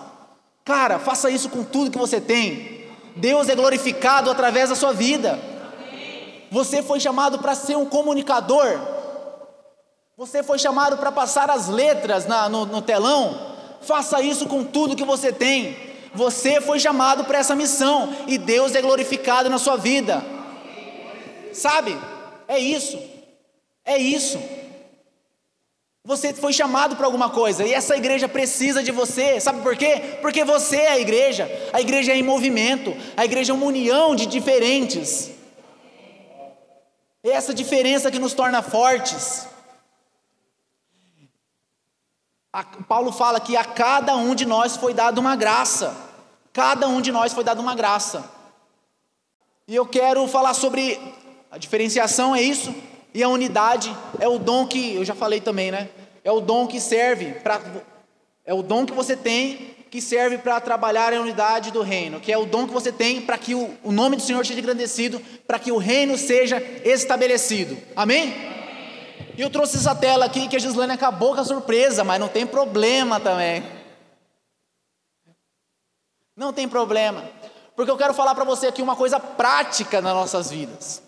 Cara, 0.65 0.99
faça 0.99 1.31
isso 1.31 1.51
com 1.51 1.63
tudo 1.63 1.91
que 1.91 1.99
você 1.99 2.21
tem. 2.21 2.72
Deus 3.17 3.49
é 3.49 3.55
glorificado 3.55 4.31
através 4.31 4.71
da 4.71 4.75
sua 4.75 4.93
vida. 4.93 5.39
Você 6.51 6.83
foi 6.83 7.01
chamado 7.01 7.39
para 7.39 7.55
ser 7.55 7.77
um 7.77 7.87
comunicador. 7.87 8.79
Você 10.17 10.43
foi 10.43 10.59
chamado 10.59 10.97
para 10.99 11.11
passar 11.11 11.51
as 11.51 11.69
letras 11.69 12.27
na, 12.27 12.49
no, 12.49 12.67
no 12.67 12.83
telão. 12.83 13.53
Faça 13.81 14.21
isso 14.21 14.47
com 14.47 14.63
tudo 14.63 14.97
que 14.97 15.05
você 15.05 15.33
tem. 15.33 15.77
Você 16.15 16.61
foi 16.61 16.79
chamado 16.79 17.25
para 17.25 17.39
essa 17.39 17.57
missão 17.57 18.15
e 18.27 18.37
Deus 18.37 18.75
é 18.75 18.83
glorificado 18.83 19.49
na 19.49 19.59
sua 19.59 19.77
vida. 19.77 20.23
Sabe? 21.53 21.99
É 22.47 22.59
isso. 22.59 22.99
É 23.85 23.97
isso. 23.97 24.39
Você 26.05 26.35
foi 26.35 26.53
chamado 26.53 26.97
para 26.97 27.07
alguma 27.07 27.31
coisa 27.31 27.65
e 27.65 27.73
essa 27.73 27.97
igreja 27.97 28.29
precisa 28.29 28.83
de 28.83 28.91
você, 28.91 29.39
sabe 29.41 29.63
por 29.63 29.77
quê? 29.77 30.19
Porque 30.21 30.45
você 30.45 30.77
é 30.77 30.91
a 30.91 30.99
igreja, 30.99 31.49
a 31.73 31.81
igreja 31.81 32.11
é 32.11 32.17
em 32.17 32.25
movimento, 32.25 32.93
a 33.17 33.25
igreja 33.25 33.53
é 33.53 33.55
uma 33.55 33.67
união 33.67 34.17
de 34.17 34.27
diferentes. 34.27 35.31
É 37.23 37.31
essa 37.31 37.55
diferença 37.55 38.11
que 38.11 38.19
nos 38.19 38.35
torna 38.35 38.61
fortes. 38.63 39.47
A, 42.53 42.65
Paulo 42.65 43.13
fala 43.13 43.39
que 43.39 43.57
a 43.57 43.65
cada 43.65 44.17
um 44.17 44.35
de 44.35 44.45
nós 44.45 44.77
foi 44.77 44.93
dado 44.93 45.19
uma 45.19 45.37
graça, 45.37 45.97
cada 46.53 46.89
um 46.89 47.01
de 47.01 47.13
nós 47.13 47.33
foi 47.33 47.45
dado 47.45 47.61
uma 47.61 47.77
graça. 47.77 48.29
E 49.69 49.77
eu 49.77 49.87
quero 49.87 50.27
falar 50.27 50.53
sobre 50.55 51.01
a 51.49 51.59
diferenciação, 51.59 52.35
é 52.35 52.43
isso? 52.43 52.75
E 53.15 53.23
a 53.23 53.29
unidade 53.29 53.95
é 54.19 54.27
o 54.27 54.39
dom 54.39 54.67
que, 54.67 54.95
eu 54.95 55.05
já 55.05 55.15
falei 55.15 55.41
também, 55.41 55.71
né? 55.71 55.89
É 56.25 56.31
o 56.31 56.41
dom 56.41 56.67
que 56.67 56.81
serve 56.81 57.33
para. 57.33 57.61
É 58.45 58.55
o 58.55 58.63
dom 58.63 58.87
que 58.87 58.93
você 58.93 59.17
tem 59.17 59.73
que 59.93 60.01
serve 60.01 60.39
para 60.39 60.59
trabalhar 60.59 61.13
a 61.13 61.21
unidade 61.21 61.71
do 61.71 61.83
reino, 61.83 62.19
que 62.19 62.33
é 62.33 62.39
o 62.39 62.47
dom 62.47 62.67
que 62.67 62.73
você 62.73 62.91
tem 62.91 63.21
para 63.21 63.37
que 63.37 63.55
o, 63.55 63.77
o, 63.85 63.93
nome 63.93 64.17
do 64.17 64.23
Senhor 64.23 64.45
seja 64.47 64.59
engrandecido, 64.59 65.21
para 65.47 65.59
que 65.59 65.71
o 65.71 65.77
reino 65.77 66.17
seja 66.17 66.63
estabelecido. 66.83 67.77
Amém? 67.95 68.33
E 69.37 69.43
eu 69.43 69.51
trouxe 69.51 69.77
essa 69.77 69.95
tela 69.95 70.25
aqui 70.25 70.49
que 70.49 70.57
a 70.57 70.59
Gislane 70.59 70.95
acabou 70.95 71.35
com 71.35 71.43
a 71.43 71.45
surpresa, 71.45 72.03
mas 72.03 72.19
não 72.19 72.29
tem 72.29 72.47
problema 72.47 73.21
também. 73.21 73.63
Não 76.35 76.55
tem 76.55 76.67
problema. 76.67 77.29
porque 77.77 77.91
eu 77.91 77.97
quero 77.99 78.15
falar 78.15 78.35
para 78.35 78.45
você 78.45 78.69
aqui 78.69 78.81
uma 78.81 78.97
coisa 78.97 79.21
prática 79.21 80.01
nas 80.01 80.15
nossas 80.15 80.51
vidas. 80.51 81.03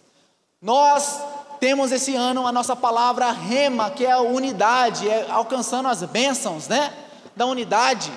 Nós 0.60 1.22
temos 1.64 1.92
esse 1.92 2.14
ano 2.14 2.46
a 2.46 2.52
nossa 2.52 2.76
palavra 2.76 3.30
rema, 3.30 3.90
que 3.90 4.04
é 4.04 4.10
a 4.10 4.20
unidade, 4.20 5.08
é 5.08 5.30
alcançando 5.30 5.88
as 5.88 6.02
bênçãos, 6.02 6.68
né? 6.68 6.92
Da 7.34 7.46
unidade. 7.46 8.12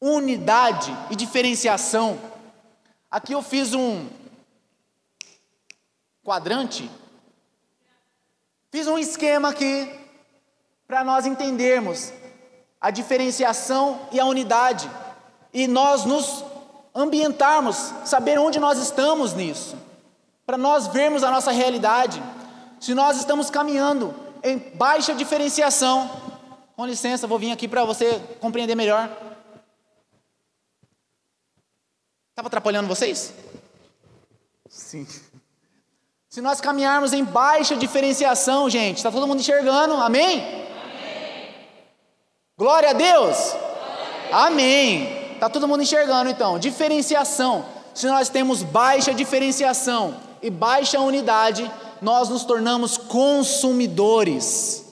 Unidade 0.00 0.96
e 1.10 1.14
diferenciação. 1.14 2.18
Aqui 3.10 3.34
eu 3.34 3.42
fiz 3.42 3.74
um 3.74 4.08
quadrante, 6.24 6.90
fiz 8.70 8.86
um 8.86 8.96
esquema 8.96 9.50
aqui 9.50 9.94
para 10.86 11.04
nós 11.04 11.26
entendermos 11.26 12.14
a 12.80 12.90
diferenciação 12.90 14.08
e 14.10 14.18
a 14.18 14.24
unidade 14.24 14.90
e 15.52 15.68
nós 15.68 16.06
nos 16.06 16.42
ambientarmos, 16.94 17.92
saber 18.06 18.38
onde 18.38 18.58
nós 18.58 18.78
estamos 18.78 19.34
nisso, 19.34 19.76
para 20.46 20.58
nós 20.58 20.86
vermos 20.88 21.22
a 21.22 21.30
nossa 21.30 21.50
realidade. 21.50 22.22
Se 22.80 22.94
nós 22.94 23.18
estamos 23.18 23.48
caminhando 23.50 24.14
em 24.42 24.58
baixa 24.58 25.14
diferenciação, 25.14 26.10
com 26.74 26.86
licença, 26.86 27.26
vou 27.26 27.38
vir 27.38 27.52
aqui 27.52 27.68
para 27.68 27.84
você 27.84 28.20
compreender 28.40 28.74
melhor. 28.74 29.08
Estava 32.30 32.48
atrapalhando 32.48 32.88
vocês? 32.88 33.32
Sim. 34.68 35.06
Se 36.28 36.40
nós 36.40 36.60
caminharmos 36.60 37.12
em 37.12 37.22
baixa 37.22 37.76
diferenciação, 37.76 38.68
gente, 38.70 38.96
está 38.96 39.12
todo 39.12 39.26
mundo 39.26 39.40
enxergando, 39.40 39.94
amém? 39.94 40.40
amém. 40.40 41.54
Glória 42.56 42.90
a 42.90 42.94
Deus! 42.94 43.36
Amém. 44.32 45.34
Está 45.34 45.50
todo 45.50 45.68
mundo 45.68 45.82
enxergando 45.82 46.30
então. 46.30 46.58
Diferenciação. 46.58 47.66
Se 47.94 48.06
nós 48.06 48.30
temos 48.30 48.62
baixa 48.62 49.12
diferenciação 49.12 50.31
e 50.42 50.50
baixa 50.50 51.00
unidade, 51.00 51.70
nós 52.00 52.28
nos 52.28 52.44
tornamos 52.44 52.98
consumidores. 52.98 54.84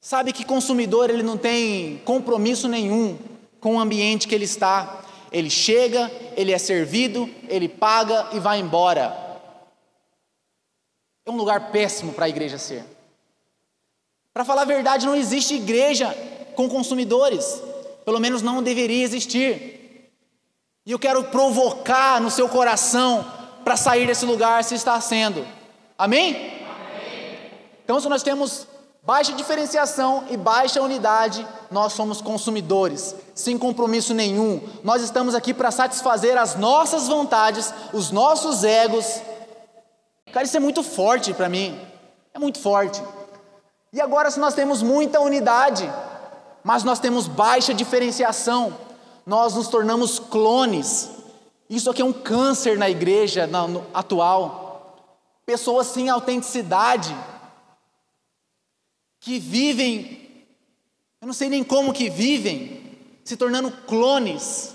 Sabe 0.00 0.32
que 0.32 0.44
consumidor 0.44 1.10
ele 1.10 1.22
não 1.22 1.36
tem 1.36 1.98
compromisso 2.04 2.68
nenhum 2.68 3.18
com 3.60 3.76
o 3.76 3.80
ambiente 3.80 4.28
que 4.28 4.34
ele 4.34 4.44
está. 4.44 5.02
Ele 5.32 5.50
chega, 5.50 6.10
ele 6.36 6.52
é 6.52 6.58
servido, 6.58 7.28
ele 7.48 7.68
paga 7.68 8.28
e 8.32 8.40
vai 8.40 8.58
embora. 8.58 9.14
É 11.26 11.30
um 11.30 11.36
lugar 11.36 11.70
péssimo 11.70 12.12
para 12.12 12.26
a 12.26 12.28
igreja 12.28 12.58
ser. 12.58 12.84
Para 14.32 14.44
falar 14.44 14.62
a 14.62 14.66
verdade, 14.66 15.06
não 15.06 15.14
existe 15.14 15.54
igreja 15.54 16.14
com 16.54 16.68
consumidores 16.68 17.62
pelo 18.04 18.20
menos 18.20 18.42
não 18.42 18.62
deveria 18.62 19.04
existir. 19.04 20.10
E 20.84 20.90
eu 20.90 20.98
quero 20.98 21.24
provocar 21.24 22.20
no 22.20 22.30
seu 22.30 22.48
coração 22.48 23.24
para 23.70 23.76
sair 23.76 24.04
desse 24.04 24.26
lugar 24.26 24.64
se 24.64 24.74
está 24.74 25.00
sendo. 25.00 25.46
Amém? 25.96 26.34
Amém? 26.34 27.38
Então, 27.84 28.00
se 28.00 28.08
nós 28.08 28.20
temos 28.20 28.66
baixa 29.00 29.32
diferenciação 29.32 30.24
e 30.28 30.36
baixa 30.36 30.82
unidade, 30.82 31.46
nós 31.70 31.92
somos 31.92 32.20
consumidores, 32.20 33.14
sem 33.32 33.56
compromisso 33.56 34.12
nenhum. 34.12 34.60
Nós 34.82 35.02
estamos 35.02 35.36
aqui 35.36 35.54
para 35.54 35.70
satisfazer 35.70 36.36
as 36.36 36.56
nossas 36.56 37.06
vontades, 37.06 37.72
os 37.92 38.10
nossos 38.10 38.64
egos. 38.64 39.22
Cara, 40.32 40.44
isso 40.44 40.56
é 40.56 40.60
muito 40.60 40.82
forte 40.82 41.32
para 41.32 41.48
mim. 41.48 41.80
É 42.34 42.40
muito 42.40 42.58
forte. 42.58 43.00
E 43.92 44.00
agora, 44.00 44.32
se 44.32 44.40
nós 44.40 44.54
temos 44.54 44.82
muita 44.82 45.20
unidade, 45.20 45.88
mas 46.64 46.82
nós 46.82 46.98
temos 46.98 47.28
baixa 47.28 47.72
diferenciação, 47.72 48.76
nós 49.24 49.54
nos 49.54 49.68
tornamos 49.68 50.18
clones. 50.18 51.19
Isso 51.70 51.88
aqui 51.88 52.02
é 52.02 52.04
um 52.04 52.12
câncer 52.12 52.76
na 52.76 52.90
igreja 52.90 53.46
no, 53.46 53.68
no, 53.68 53.86
atual. 53.94 54.98
Pessoas 55.46 55.86
sem 55.86 56.08
autenticidade, 56.08 57.14
que 59.20 59.38
vivem, 59.38 60.44
eu 61.20 61.26
não 61.26 61.32
sei 61.32 61.48
nem 61.48 61.62
como 61.62 61.92
que 61.92 62.10
vivem, 62.10 62.98
se 63.22 63.36
tornando 63.36 63.70
clones, 63.86 64.74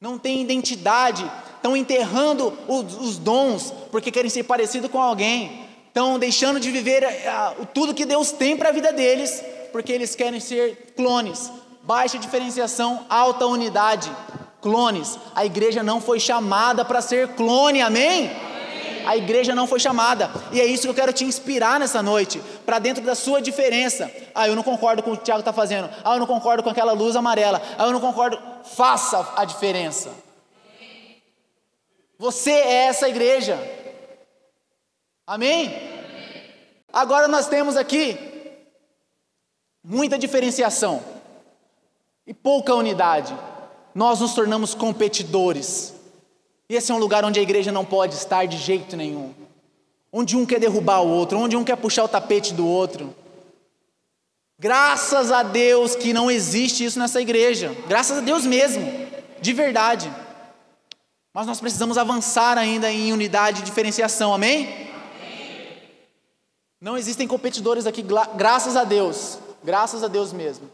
não 0.00 0.16
têm 0.16 0.40
identidade, 0.40 1.28
estão 1.56 1.76
enterrando 1.76 2.56
os, 2.68 2.94
os 2.94 3.18
dons 3.18 3.72
porque 3.90 4.12
querem 4.12 4.30
ser 4.30 4.44
parecidos 4.44 4.90
com 4.90 5.00
alguém, 5.00 5.66
estão 5.88 6.20
deixando 6.20 6.60
de 6.60 6.70
viver 6.70 7.02
uh, 7.04 7.66
tudo 7.74 7.94
que 7.94 8.06
Deus 8.06 8.30
tem 8.30 8.56
para 8.56 8.68
a 8.68 8.72
vida 8.72 8.92
deles 8.92 9.42
porque 9.72 9.92
eles 9.92 10.14
querem 10.14 10.38
ser 10.38 10.94
clones. 10.96 11.50
Baixa 11.82 12.18
diferenciação, 12.18 13.06
alta 13.08 13.46
unidade. 13.46 14.10
Clones. 14.60 15.18
A 15.34 15.44
igreja 15.44 15.82
não 15.82 16.00
foi 16.00 16.20
chamada 16.20 16.84
para 16.84 17.00
ser 17.00 17.28
clone, 17.34 17.80
amém? 17.80 18.30
A 19.06 19.16
igreja 19.16 19.54
não 19.54 19.66
foi 19.66 19.80
chamada, 19.80 20.30
e 20.52 20.60
é 20.60 20.66
isso 20.66 20.82
que 20.82 20.88
eu 20.88 20.94
quero 20.94 21.12
te 21.12 21.24
inspirar 21.24 21.80
nessa 21.80 22.02
noite, 22.02 22.40
para 22.66 22.78
dentro 22.78 23.02
da 23.02 23.14
sua 23.14 23.40
diferença. 23.40 24.10
Ah, 24.34 24.46
eu 24.46 24.54
não 24.54 24.62
concordo 24.62 25.02
com 25.02 25.10
o 25.10 25.16
que 25.16 25.22
o 25.22 25.24
Tiago 25.24 25.40
está 25.40 25.52
fazendo. 25.52 25.88
Ah, 26.04 26.14
eu 26.14 26.20
não 26.20 26.26
concordo 26.26 26.62
com 26.62 26.70
aquela 26.70 26.92
luz 26.92 27.16
amarela. 27.16 27.60
Ah, 27.78 27.86
eu 27.86 27.92
não 27.92 28.00
concordo. 28.00 28.38
Faça 28.62 29.32
a 29.36 29.44
diferença. 29.44 30.10
Você 32.18 32.50
é 32.50 32.84
essa 32.84 33.08
igreja. 33.08 33.58
Amém? 35.26 35.74
Agora 36.92 37.26
nós 37.26 37.46
temos 37.46 37.76
aqui 37.76 38.18
muita 39.82 40.18
diferenciação 40.18 41.02
e 42.26 42.34
pouca 42.34 42.74
unidade, 42.74 43.34
nós 43.94 44.20
nos 44.20 44.34
tornamos 44.34 44.74
competidores. 44.74 45.94
E 46.68 46.76
esse 46.76 46.92
é 46.92 46.94
um 46.94 46.98
lugar 46.98 47.24
onde 47.24 47.40
a 47.40 47.42
igreja 47.42 47.72
não 47.72 47.84
pode 47.84 48.14
estar 48.14 48.46
de 48.46 48.56
jeito 48.56 48.96
nenhum. 48.96 49.34
Onde 50.12 50.36
um 50.36 50.46
quer 50.46 50.60
derrubar 50.60 51.00
o 51.00 51.08
outro, 51.08 51.38
onde 51.38 51.56
um 51.56 51.64
quer 51.64 51.76
puxar 51.76 52.04
o 52.04 52.08
tapete 52.08 52.54
do 52.54 52.66
outro. 52.66 53.14
Graças 54.58 55.32
a 55.32 55.42
Deus 55.42 55.96
que 55.96 56.12
não 56.12 56.30
existe 56.30 56.84
isso 56.84 56.98
nessa 56.98 57.20
igreja. 57.20 57.74
Graças 57.88 58.18
a 58.18 58.20
Deus 58.20 58.44
mesmo, 58.44 58.84
de 59.40 59.52
verdade. 59.52 60.12
Mas 61.32 61.46
nós 61.46 61.60
precisamos 61.60 61.96
avançar 61.96 62.58
ainda 62.58 62.90
em 62.90 63.12
unidade 63.12 63.60
e 63.60 63.64
diferenciação, 63.64 64.34
amém? 64.34 64.64
amém. 64.64 65.78
Não 66.80 66.98
existem 66.98 67.26
competidores 67.26 67.86
aqui, 67.86 68.04
graças 68.36 68.76
a 68.76 68.84
Deus. 68.84 69.38
Graças 69.62 70.02
a 70.02 70.08
Deus 70.08 70.32
mesmo. 70.32 70.70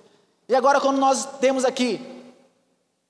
E 0.49 0.55
agora, 0.55 0.81
quando 0.81 0.99
nós 0.99 1.27
temos 1.41 1.65
aqui 1.65 2.16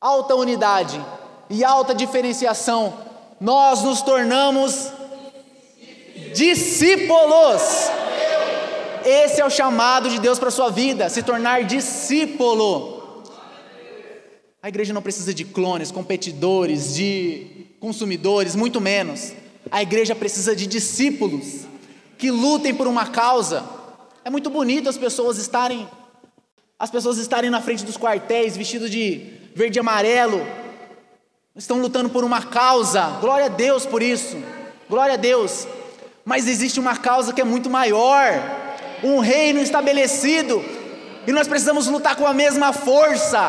alta 0.06 0.36
unidade 0.36 1.04
e 1.50 1.64
alta 1.64 1.94
diferenciação, 1.94 2.94
nós 3.40 3.82
nos 3.82 4.02
tornamos 4.02 4.92
discípulos. 6.32 7.62
Esse 9.04 9.40
é 9.40 9.44
o 9.44 9.50
chamado 9.50 10.08
de 10.08 10.20
Deus 10.20 10.38
para 10.38 10.48
a 10.48 10.52
sua 10.52 10.70
vida, 10.70 11.08
se 11.08 11.22
tornar 11.22 11.64
discípulo. 11.64 13.24
A 14.62 14.68
igreja 14.68 14.92
não 14.92 15.02
precisa 15.02 15.34
de 15.34 15.44
clones, 15.44 15.90
competidores, 15.90 16.94
de 16.94 17.66
consumidores, 17.80 18.54
muito 18.54 18.80
menos. 18.80 19.32
A 19.70 19.82
igreja 19.82 20.14
precisa 20.14 20.54
de 20.54 20.66
discípulos 20.66 21.66
que 22.16 22.30
lutem 22.30 22.74
por 22.74 22.86
uma 22.86 23.06
causa 23.06 23.64
é 24.24 24.30
muito 24.30 24.50
bonito 24.50 24.88
as 24.88 24.98
pessoas 24.98 25.38
estarem 25.38 25.86
as 26.78 26.90
pessoas 26.90 27.16
estarem 27.16 27.48
na 27.48 27.62
frente 27.62 27.84
dos 27.84 27.96
quartéis 27.96 28.56
vestidos 28.56 28.90
de 28.90 29.45
verde 29.56 29.78
e 29.78 29.80
amarelo. 29.80 30.46
Estão 31.54 31.80
lutando 31.80 32.10
por 32.10 32.22
uma 32.22 32.42
causa. 32.42 33.16
Glória 33.22 33.46
a 33.46 33.48
Deus 33.48 33.86
por 33.86 34.02
isso. 34.02 34.36
Glória 34.86 35.14
a 35.14 35.16
Deus. 35.16 35.66
Mas 36.26 36.46
existe 36.46 36.78
uma 36.78 36.94
causa 36.94 37.32
que 37.32 37.40
é 37.40 37.44
muito 37.44 37.70
maior. 37.70 38.34
Um 39.02 39.18
reino 39.18 39.58
estabelecido. 39.60 40.62
E 41.26 41.32
nós 41.32 41.48
precisamos 41.48 41.86
lutar 41.86 42.16
com 42.16 42.26
a 42.26 42.34
mesma 42.34 42.74
força. 42.74 43.40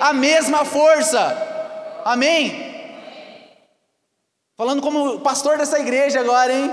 A 0.00 0.14
mesma 0.14 0.64
força. 0.64 1.20
Amém? 2.02 2.70
Falando 4.56 4.80
como 4.80 5.20
pastor 5.20 5.58
dessa 5.58 5.78
igreja 5.78 6.18
agora, 6.18 6.50
hein? 6.50 6.72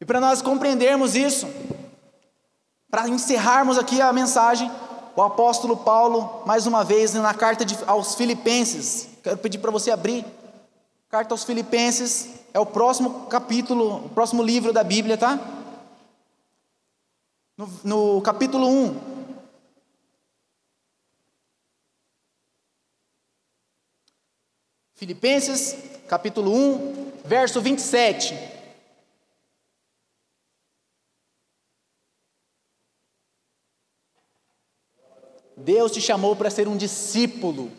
E 0.00 0.06
para 0.06 0.22
nós 0.22 0.40
compreendermos 0.40 1.14
isso, 1.14 1.46
para 2.90 3.06
encerrarmos 3.10 3.76
aqui 3.76 4.00
a 4.00 4.10
mensagem, 4.10 4.70
o 5.16 5.22
apóstolo 5.22 5.76
Paulo, 5.76 6.42
mais 6.44 6.66
uma 6.66 6.82
vez, 6.84 7.14
na 7.14 7.32
carta 7.32 7.64
de, 7.64 7.76
aos 7.86 8.14
Filipenses, 8.14 9.08
quero 9.22 9.38
pedir 9.38 9.58
para 9.58 9.70
você 9.70 9.90
abrir. 9.90 10.24
Carta 11.08 11.32
aos 11.34 11.44
Filipenses 11.44 12.30
é 12.52 12.58
o 12.58 12.66
próximo 12.66 13.26
capítulo, 13.26 14.06
o 14.06 14.08
próximo 14.08 14.42
livro 14.42 14.72
da 14.72 14.82
Bíblia, 14.82 15.16
tá? 15.16 15.38
No, 17.56 17.70
no 17.84 18.22
capítulo 18.22 18.66
1. 18.66 19.14
Filipenses, 24.94 25.76
capítulo 26.08 26.52
1, 26.52 27.12
verso 27.24 27.60
27. 27.60 28.53
Deus 35.64 35.90
te 35.92 36.00
chamou 36.00 36.36
para 36.36 36.50
ser 36.50 36.68
um 36.68 36.76
discípulo. 36.76 37.72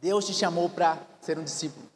Deus 0.00 0.24
te 0.24 0.32
chamou 0.32 0.68
para 0.68 0.96
ser 1.20 1.38
um 1.38 1.42
discípulo. 1.42 1.90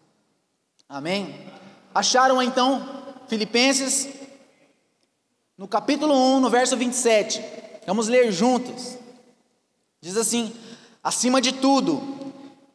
Amém? 0.88 1.48
Acharam 1.94 2.42
então 2.42 3.04
Filipenses 3.28 4.08
no 5.56 5.68
capítulo 5.68 6.12
1, 6.12 6.40
no 6.40 6.50
verso 6.50 6.76
27. 6.76 7.40
Vamos 7.86 8.08
ler 8.08 8.32
juntos. 8.32 8.98
Diz 10.00 10.16
assim: 10.16 10.52
acima 11.02 11.40
de 11.40 11.52
tudo, 11.52 12.02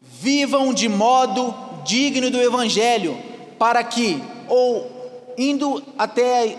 vivam 0.02 0.74
de 0.74 0.88
modo 0.88 1.54
digno 1.84 2.32
do 2.32 2.42
evangelho, 2.42 3.18
para 3.60 3.84
que 3.84 4.18
ou 4.48 5.34
indo 5.38 5.84
até 5.98 6.58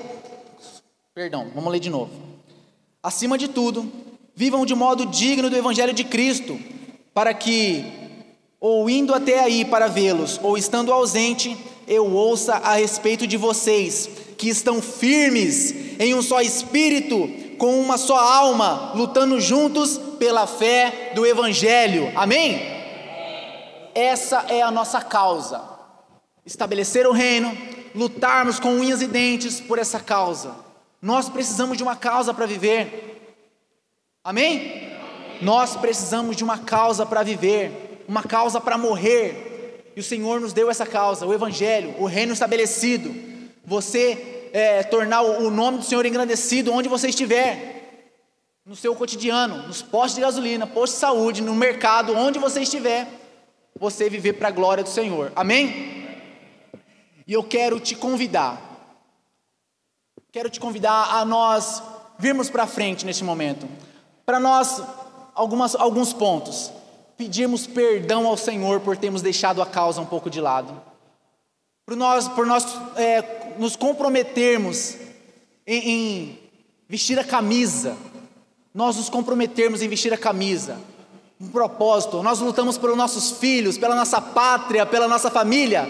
Perdão, 1.15 1.51
vamos 1.55 1.71
ler 1.73 1.81
de 1.81 1.91
novo. 1.91 2.11
Acima 3.03 3.37
de 3.37 3.49
tudo, 3.49 3.91
vivam 4.35 4.65
de 4.67 4.75
modo 4.75 5.07
digno 5.07 5.51
do 5.51 5.57
evangelho 5.57 5.93
de 5.93 6.05
Cristo, 6.05 6.59
para 7.15 7.35
que 7.35 7.85
ou 8.63 8.89
indo 8.89 9.13
até 9.13 9.41
aí 9.41 9.65
para 9.65 9.89
vê-los, 9.89 10.39
ou 10.41 10.57
estando 10.57 10.93
ausente, 10.93 11.57
eu 11.89 12.13
ouça 12.13 12.55
a 12.55 12.77
respeito 12.77 13.27
de 13.27 13.37
vocês, 13.37 14.09
que 14.39 14.49
estão 14.49 14.81
firmes 14.81 15.75
em 15.99 16.15
um 16.15 16.23
só 16.23 16.41
espírito, 16.41 17.29
com 17.59 17.81
uma 17.81 17.99
só 17.99 18.17
alma, 18.17 18.93
lutando 18.95 19.41
juntos 19.41 19.99
pela 20.17 20.47
fé 20.47 21.11
do 21.15 21.27
Evangelho. 21.27 22.13
Amém? 22.15 22.63
Essa 23.95 24.47
é 24.49 24.63
a 24.63 24.71
nossa 24.71 25.01
causa. 25.01 25.61
Estabelecer 26.47 27.05
o 27.07 27.13
reino, 27.13 27.57
lutarmos 27.95 28.61
com 28.61 28.71
unhas 28.71 29.03
e 29.03 29.09
dentes 29.09 29.61
por 29.61 29.79
essa 29.79 29.99
causa. 29.99 30.55
Nós 31.01 31.29
precisamos 31.29 31.77
de 31.77 31.83
uma 31.83 31.97
causa 31.97 32.33
para 32.33 32.47
viver. 32.47 33.12
Amém? 34.25 34.91
Nós 35.41 35.77
precisamos 35.77 36.37
de 36.37 36.45
uma 36.45 36.59
causa 36.59 37.05
para 37.05 37.23
viver, 37.23 38.05
uma 38.07 38.23
causa 38.23 38.61
para 38.61 38.79
morrer. 38.79 39.93
E 39.97 40.01
o 40.01 40.03
Senhor 40.03 40.41
nos 40.41 40.53
deu 40.53 40.71
essa 40.71 40.87
causa, 40.87 41.27
o 41.27 41.35
Evangelho, 41.35 41.95
o 41.99 42.07
reino 42.07 42.33
estabelecido. 42.33 43.15
Você 43.65 44.51
é, 44.53 44.83
tornar 44.83 45.23
o 45.23 45.51
nome 45.51 45.79
do 45.79 45.85
Senhor 45.85 46.07
engrandecido 46.07 46.73
onde 46.73 46.89
você 46.89 47.09
estiver, 47.09 47.71
no 48.65 48.77
seu 48.77 48.95
cotidiano, 48.95 49.67
nos 49.67 49.83
postos 49.83 50.15
de 50.15 50.21
gasolina, 50.21 50.67
posto 50.67 50.95
de 50.95 51.01
saúde, 51.01 51.43
no 51.43 51.55
mercado, 51.55 52.17
onde 52.17 52.39
você 52.39 52.63
estiver, 52.63 53.09
você 53.79 54.09
viver 54.09 54.35
para 54.35 54.49
a 54.49 54.53
glória 54.53 54.85
do 54.85 54.89
Senhor. 54.89 55.33
Amém? 55.35 56.07
E 57.27 57.33
eu 57.33 57.43
quero 57.43 57.81
te 57.81 57.97
convidar 57.97 58.73
Quero 60.33 60.49
te 60.49 60.59
convidar 60.59 61.15
a 61.15 61.27
nós 61.27 61.83
virmos 62.19 62.49
para 62.49 62.67
frente 62.67 63.05
neste 63.05 63.23
momento, 63.23 63.69
para 64.25 64.39
nós, 64.39 64.83
algumas, 65.35 65.75
alguns 65.75 66.13
pontos, 66.13 66.71
pedirmos 67.17 67.67
perdão 67.67 68.27
ao 68.27 68.37
Senhor 68.37 68.81
por 68.81 68.97
termos 68.97 69.23
deixado 69.23 69.61
a 69.61 69.67
causa 69.67 70.01
um 70.01 70.07
pouco 70.07 70.31
de 70.31 70.41
lado, 70.41 70.81
por 71.87 71.97
nós, 71.97 72.29
por 72.29 72.47
nós 72.47 72.65
é, 72.97 73.55
nos 73.59 73.77
comprometermos 73.77 74.97
em, 75.67 75.91
em 75.91 76.39
vestir 76.89 77.19
a 77.19 77.25
camisa, 77.25 77.97
nós 78.75 78.97
nos 78.97 79.09
comprometermos 79.09 79.83
em 79.83 79.89
vestir 79.89 80.13
a 80.13 80.19
camisa, 80.19 80.79
um 81.41 81.49
propósito, 81.49 82.23
nós 82.23 82.39
lutamos 82.39 82.79
pelos 82.79 82.97
nossos 82.97 83.33
filhos, 83.33 83.77
pela 83.77 83.97
nossa 83.97 84.21
pátria, 84.21 84.87
pela 84.87 85.09
nossa 85.09 85.31
família, 85.31 85.89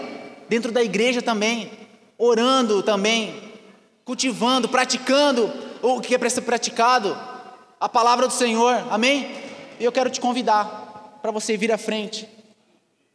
dentro 0.49 0.71
da 0.71 0.83
igreja 0.83 1.21
também, 1.21 1.71
orando 2.17 2.81
também, 2.81 3.53
cultivando, 4.03 4.67
praticando 4.67 5.51
o 5.81 6.01
que 6.01 6.15
é 6.15 6.17
para 6.17 6.29
ser 6.29 6.41
praticado, 6.41 7.15
a 7.83 7.89
palavra 7.89 8.27
do 8.29 8.33
Senhor, 8.33 8.81
amém? 8.89 9.29
E 9.77 9.83
eu 9.83 9.91
quero 9.91 10.09
te 10.09 10.21
convidar 10.21 11.19
para 11.21 11.31
você 11.31 11.57
vir 11.57 11.69
à 11.69 11.77
frente, 11.77 12.29